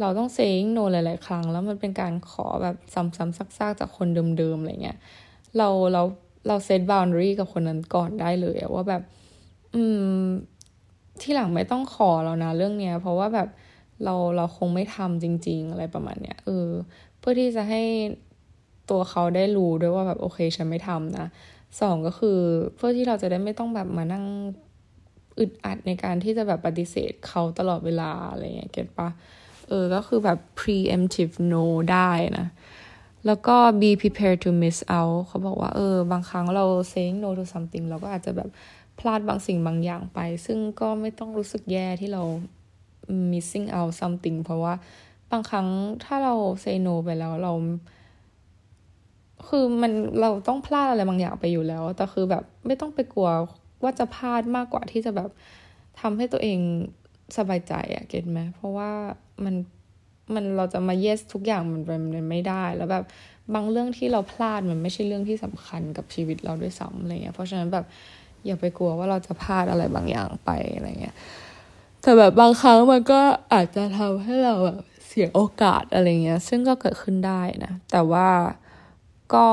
[0.00, 4.08] เราต้อง saying no หลาย ๆ ครั้ง แล้วมันเป็นการขอแบบซ้ำๆซักๆ จากคน
[4.38, 4.98] เดิม ๆ อะไรเงี้ย
[5.58, 6.02] เราเรา
[6.46, 9.02] เราเซตบาวน์ดรีกับคนนั้นก่อนได้เลยว่าแบบ
[9.74, 10.24] อืม
[11.20, 13.48] ที่หลังไม่ต้องขอแล้วนะเรื่องเนี้ย เพราะว่าแบบ
[14.04, 16.68] เราเราคงไม่ทำจริง ๆ อะไรประมาณเนี้ยเออ
[17.20, 17.82] เพื่อที่จะให้
[18.90, 21.26] ตัวเขาได้รู้ด้วยว่าแบบโอเคฉันไม่ทำนะ
[21.80, 22.38] สองก็คือ
[22.76, 24.24] เพื่อที่เราจะได้ไม่ต้องแบบมานั่ง
[25.38, 29.08] อึดอัดในการที่จะแบบปฏิเสธเขาตลอดเวลาอะไรเงี้ยเก็ตปะ
[29.68, 32.46] เออ ก็คือแบบ preemptive no ได้นะ
[33.26, 38.48] แล้วก็ be prepared to miss out เขาบอกว่า เออ บางครั้งเรา saying no to something เราก็อาจจะแบบ
[38.98, 42.22] พลาดบางสิ่งบางอย่างไป ซึ่งก็ไม่ต้องรู้สึกแย่ที่เรา
[43.32, 44.74] missing out something เพราะว่า
[45.30, 45.66] บางครั้ง
[46.04, 47.52] ถ้าเรา say no ไปแล้วเรา
[49.48, 53.28] คือมันเราต้องพลาดอะไรบางอย่างไปอยู่แล้ว แต่คือแบบไม่ต้องไปกลัว
[53.82, 55.30] ว่าจะพลาดมากกว่าที่จะแบบ
[56.00, 56.58] ทำให้ตัวเอง
[57.36, 58.90] สบายใจอะเก็ตไหมเพราะว่า
[59.44, 59.54] มัน
[60.34, 63.04] มันเราจะมา yes ทุกอย่างมันมันไม่ได้ แล้วแบบ
[63.54, 67.84] บางเรื่องที่เราพลาดมันไม่ใช่เรื่องที่สำคัญกับชีวิตเราด้วยซ้ำอะไรเงี้ย เพราะฉะนั้นแบบ
[68.46, 71.16] อย่าไปกลัวว่าเราจะพลาดอะไรบางอย่างไปอะไรเงี้ย
[72.02, 73.20] แต่แบบบางครั้งมันก็
[73.52, 74.80] อาจจะทำให้เราแบบ
[75.12, 78.28] เสียโอกาสอะไรเงี้ย ซึ่งก็เกิดขึ้นได้นะ แต่ว่า
[79.34, 79.46] ก็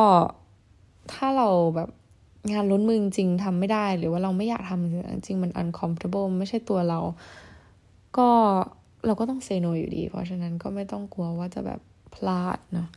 [1.13, 1.89] ถ้าเราแบบ
[2.51, 6.99] งานล้นมือจริงทำไม่ได้ หรือว่าเราไม่อยากทำจริงมัน uncomfortable ไม่ใช่ตัวเรา
[8.17, 8.29] ก็
[9.05, 11.79] เราก็ต้องเซโนอยู่ดี เพราะฉะนั้นก็ไม่ต้องกลัวว่าจะแบบ
[12.13, 12.89] พลาดเนาะ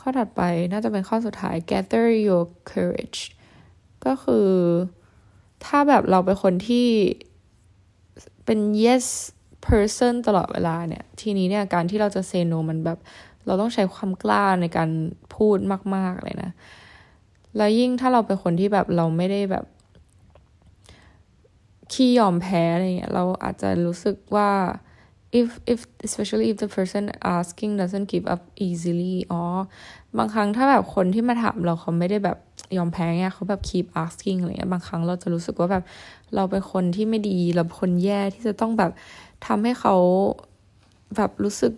[0.00, 0.42] ข้อถัดไป
[0.72, 3.20] น่าจะเป็นข้อสุดท้าย gather your courage
[4.04, 4.50] ก็คือ
[5.64, 6.88] ถ้าแบบเราเป็นคนที่
[8.44, 9.06] เป็น yes
[9.68, 12.98] person ตลอดเวลาเนี่ย ทีนี้เนี่ยการที่เราจะเซโนมันแบบ
[13.46, 14.90] เราต้องใช้ความกล้าในการ
[15.34, 15.58] พูด
[15.94, 16.50] มาก ๆ เลยนะ
[17.56, 19.64] แล้วยิ่งถ้าเราเป็นคนที่แบบเราไม่ได้แบบ
[21.92, 24.50] ขี้ยอมแพ้อะไรเงี้ยเราอาจจะรู้สึกว่า
[25.40, 27.04] if if especially if the person
[27.36, 29.42] asking doesn't give up easily อ๋อ
[30.18, 32.38] บางครั้งถ้าแบบคนที่มาถามเราเขาไม่ได้แบบ
[32.76, 35.84] ยอมแพ้เงี้ยเขาแบบ keep asking อะไรเงี้ยบางครั้งเราจะรู้สึกว่าแบบ
[36.34, 38.90] เราเป็นคนที่ไม่ดีเราคนแย่ที่จะต้องแบบ
[39.46, 39.96] ทำให้เขา
[41.16, 41.72] แบบรู้สึก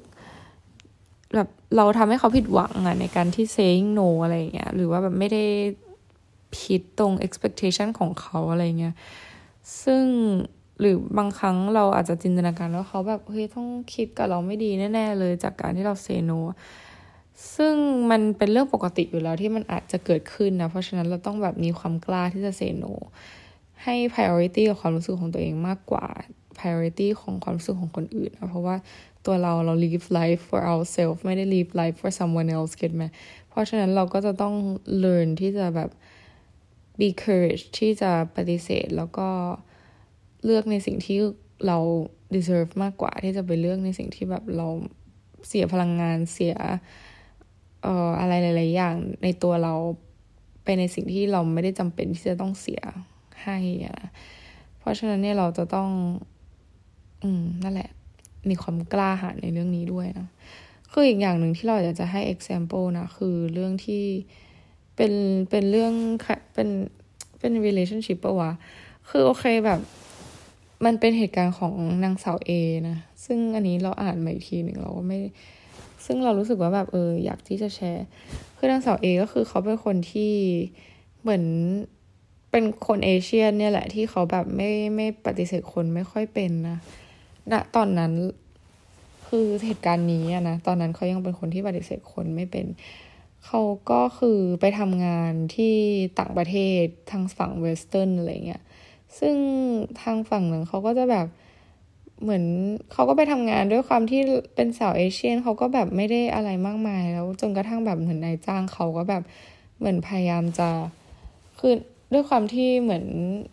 [1.35, 5.45] แบบเราทำให้เขาผิดหวังอะในการที่ saying no อะไรเงี้ย หรือว่าแบบไม่ได้
[6.59, 8.95] ผิดตรง expectation ของเขาอะไรเงี้ย
[9.83, 10.05] ซึ่ง
[10.81, 16.31] หรือบางครั้งเราอาจจะจินตนาการว่าเขาแบบเฮ้ยต้องคิดกับเราไม่ดีแน่ ๆ เลยจากการที่เราเซโน
[17.57, 17.75] ซึ่ง
[18.11, 22.85] มันเป็นเรื่องปกติอยู่แล้วที่มันอาจจะเกิดขึ้นนะ เพราะฉะนั้นเราต้องแบบมีความกล้าที่จะเซโน
[23.83, 26.07] ให้ priority กับความรู้สึกของตัวเองมากกว่า
[26.61, 28.77] priority ของความรู้สึกของคนอื่นนะเพราะว่า
[29.27, 33.05] ตัวเราเรา live life for ourselves ไม่ได้ live life for someone else เก็ตไหม
[33.49, 34.55] เพราะฉะนั้นเราก็จะต้อง
[35.05, 35.91] learn ที่จะแบบ
[36.99, 39.29] be courage ที่จะปฏิเสธ แล้วก็
[40.45, 41.19] เลือกในสิ่งที่
[41.67, 41.79] เรา
[42.35, 44.69] deserve มากกว่าที่จะไปเลือกในสิ่งที่แบบเรา
[45.49, 46.55] เสียพลังงานเสีย
[47.83, 49.75] เอ่ออะไรหลายๆอย่างในตัวเรา
[50.65, 52.83] ไปในสิ่งที่เราไม่ได้จำเป็นที่จะต้องเสีย
[53.45, 53.99] ให้อะ
[54.79, 55.89] เพราะฉะนั้นเนี่ยเราจะต้อง
[57.23, 57.91] อืม นั่นแหละ
[58.49, 60.29] มีความกล้าหาญในเรื่องนี้ด้วยนะ
[60.93, 64.05] คืออีกอย่างหนึ่งที่เราอยากจะให้ example นะ คือเรื่องที่
[64.97, 65.13] เป็น
[65.51, 65.93] เป็นเรื่อง
[66.55, 66.69] เป็น
[67.39, 68.51] เป็น relationship ปะวะ
[69.09, 69.81] คือโอเคแบบ
[70.85, 72.51] มันเป็นเหตุการณ์ของนางสาวเอ
[72.89, 75.19] นะ ซึ่งอันนี้เราอ่านมาอีกทีหนึ่งเราก็ไม่
[76.07, 78.07] ซึ่งเรารู้สึกว่าแบบเอออยากที่จะแชร์
[78.57, 80.33] คือนางสาวเอก็คือเขาเป็นคนที่
[81.23, 81.45] เหมือน
[82.51, 86.79] เป็นคนเอเชียนเนี่ยแหละที่เขาแบบไม่ไม่ปฏิเสธคนไม่ค่อยเป็นนะ
[87.53, 88.13] ณตอนนั้น
[89.29, 92.67] คือเหตุการณ์นี้นะ ตอนนั้นเขายังเป็นคนที่ปฏิเสธคนไม่เป็น
[93.47, 93.61] เขา
[93.91, 95.75] ก็คือไปทำงานที่
[96.19, 98.63] ต่างประเทศทางฝั่งเวสเทิร์นอะไรเงี้ย
[99.19, 99.37] ซึ่ง
[100.03, 101.27] ทางฝั่งหนึ่งเขาก็จะแบบ
[102.23, 102.45] เหมือน
[102.93, 104.21] เขาก็ไปทำงานด้วยความที่
[104.55, 109.23] เป็นสาวเอเชียนเขาก็แบบไม่ได้อะไรมากมาย แล้วจนกระทั่งแบบเหมือนนายจ้างเขาก็แบบ
[109.79, 110.69] เหมือนพยายามจะ
[111.59, 111.75] คือ
[112.13, 113.05] ด้วยความที่เหมือน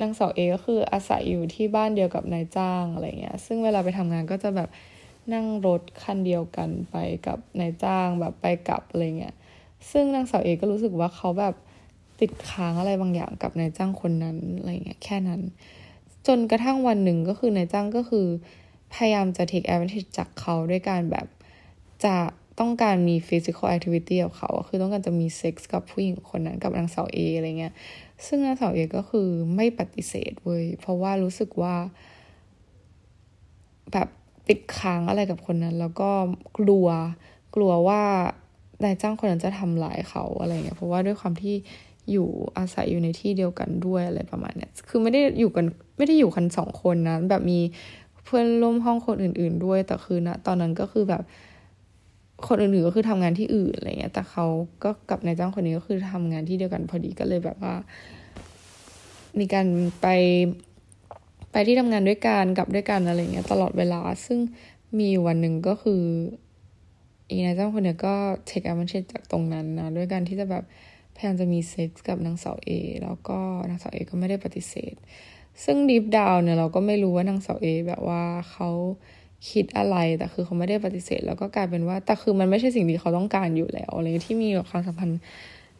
[0.01, 4.69] นางสาวเอก็คืออาศัยอยู่ที่บ้านเดียวกับนายจ้างอะไรเงี้ย ซึ่งเวลาไปทำงานก็จะแบบ
[5.33, 6.95] นั่งรถคันเดียวกันไป
[7.27, 9.35] กับนายจ้างแบบไปกลับอะไรเงี้ย
[9.91, 11.55] ซึ่งนางสาวเอก็รู้สึกว่าเขาแบบ
[12.19, 15.41] ติดค้างอะไรบางอย่างกับนายจ้างคนนั้นอะไรเงี้ยแค่นั้น
[16.27, 18.27] จนกระทั่งวันหนึ่งก็คือนายจ้างก็คือ
[18.93, 21.27] พยายามจะ take advantage จากเขาด้วยการแบบ
[22.05, 22.15] จะ
[22.59, 27.73] ต้องการมี physical activity กับเขา คือต้องการจะมีเซ็กส์กับผู้หญิงคนนั้นกับนางสาวเออะไรเงี้ย
[28.26, 31.76] ซึ่งนางสาวเอก็คือไม่ปฏิเสธเว้ยเพราะว่ารู้สึกว่า
[33.91, 34.07] แบบ
[34.47, 36.09] ติดค้างอะไรกับคนนั้น แล้วก็
[36.57, 36.88] กลัว
[37.55, 38.01] กลัวว่า
[38.84, 41.55] นายจ้างคนนั้นจะทำร้ายเขาอะไรเงี้ยเพราะว่าด้วยความที่
[42.11, 45.65] อยู่อาศัยอยู่ในที่เดียวกันด้วยอะไรประมาณเนี้ยคือไม่ได้อยู่กัน
[45.97, 47.59] ไม่ได้อยู่กันสองคนนะแบบมี
[48.24, 51.24] เพื่อนร่วมห้องคนอื่น ๆ ด้วยแต่คือนะตอนนั้นก็คือแบบ
[52.47, 54.45] คนอื่นๆก็คือทำงานที่อื่นอะไรเงี้ย แต่เขา
[54.83, 57.75] ก็กับนายจ้างคนนี้ก็คือทำงานที่เดียวกันพอดีก็เลยแบบว่า
[59.39, 59.67] มีการ
[60.01, 60.07] ไป
[61.51, 64.39] ไปที่ทำงานด้วยกันกับด้วยกันอะไรเงี้ย ตลอดเวลา ซึ่ง
[64.99, 66.03] มีวันหนึ่งก็คือ
[67.29, 68.15] อีนายจ้างคนนี้ก็
[68.45, 70.63] take advantage จากตรงนั้นนะด้วยการที่จะแบบ
[71.15, 72.69] พยายามจะมีเซ็กส์กับนางสาวเอ
[73.03, 73.38] แล้วก็
[73.69, 74.95] นางสาวเอก็ไม่ได้ปฏิเสธ
[75.63, 78.69] ซึ่ง deep down เนี่ยเราก็ไม่รู้ว่านางสาวเอแบบว่าเขา
[79.49, 85.21] คิดอะไรแต่คือเขาไม่ได้ปฏิเสธ แล้วก็กลายเป็นว่าแต่คือมันไม่ใช่สิ่งที่เขาต้องการอยู่แล้วอะไรที่มีความสัมพันธ์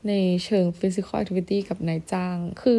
[0.08, 0.14] ใน
[0.45, 2.78] เชิง physical activity กับนายจ้าง คือ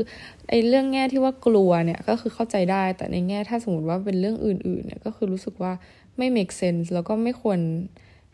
[0.49, 5.73] ไอ้เรื่องแง่ที่ว่ากลัวเนี่ยก็คือเข้าใจได้ แต่ในแง่ถ้าสมมติว่าเป็นเรื่องอื่นๆเนี่ยก็คือรู้สึกว่า
[6.19, 7.59] ไม่ make sense แล้วก็ไม่ควร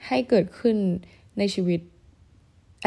[0.06, 0.76] ให้เกิดขึ้น
[1.38, 1.80] ในชีวิต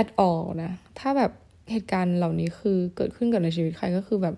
[0.02, 1.32] at all นะ ถ้าแบบ
[1.72, 4.36] เหตุการณ์เหล่านี้คือเกิดขึ้นกับในชีวิตใครก็คือแบบ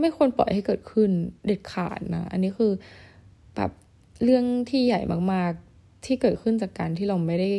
[0.00, 1.10] ไม่ควรปล่อยให้เกิดขึ้น
[1.46, 2.72] เด็ดขาดนะ อันนี้คือ
[3.56, 3.70] แบบ
[4.24, 5.00] เรื่องที่ใหญ่
[5.32, 7.50] มากๆ ที่เกิดขึ้นจากการที่เราไม่ได้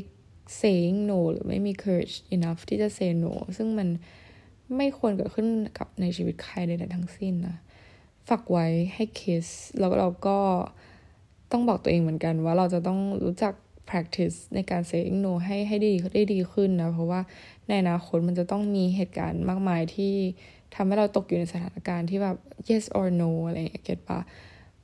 [0.59, 3.89] saying no หรือไม่มี courage enough ที่จะ say no ซึ่งมัน
[4.77, 5.47] ไม่ควรเกิดขึ้น
[5.77, 7.57] กับในชีวิตใครใดๆทั้งสิ้นนะ
[8.29, 9.47] ฝากไว้ให้เคส
[9.79, 10.37] แล้วเราก็
[11.51, 13.53] ต้องบอกตัวเองเหมือนกันว่าเราจะต้องรู้จัก
[13.89, 17.21] practice ในการ saying no ให้ให้ดีได้ดีขึ้นนะ เพราะว่า
[17.67, 20.13] ในอนาคตมันจะต้องมีเหตุการณ์มากมายที่
[20.75, 22.37] ทำให้เราตกอยู่ในสถานการณ์ที่แบบ
[22.69, 24.19] yes or no อะไรอย่างเงี้ยเก็ตปะ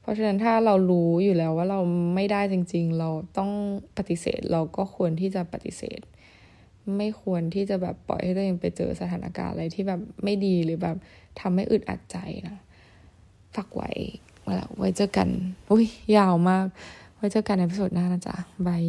[0.05, 1.79] เพราะฉะนั้นถ้าเรารู้อยู่แล้วว่าเรา
[2.15, 3.51] ไม่ได้จริง ๆ เราต้อง
[3.97, 5.99] ปฏิเสธเราก็ควรที่จะปฏิเสธ
[6.97, 10.95] ไม่ควรที่จะแบบปล่อยให้ตัวเองไปเจอสถานการณ์อะไรที่แบบไม่ดีหรือแบบ
[11.39, 12.57] ทำให้อึดอัดใจนะ
[13.55, 13.91] ฝากไว้
[14.55, 15.27] แล้วไว้เจอกัน
[15.71, 15.85] อุ้ย
[16.17, 16.65] ยาวมาก
[17.15, 18.35] ไว้เจอกันในพิสดหน้านะจ๊ะ
[18.67, 18.85] บาย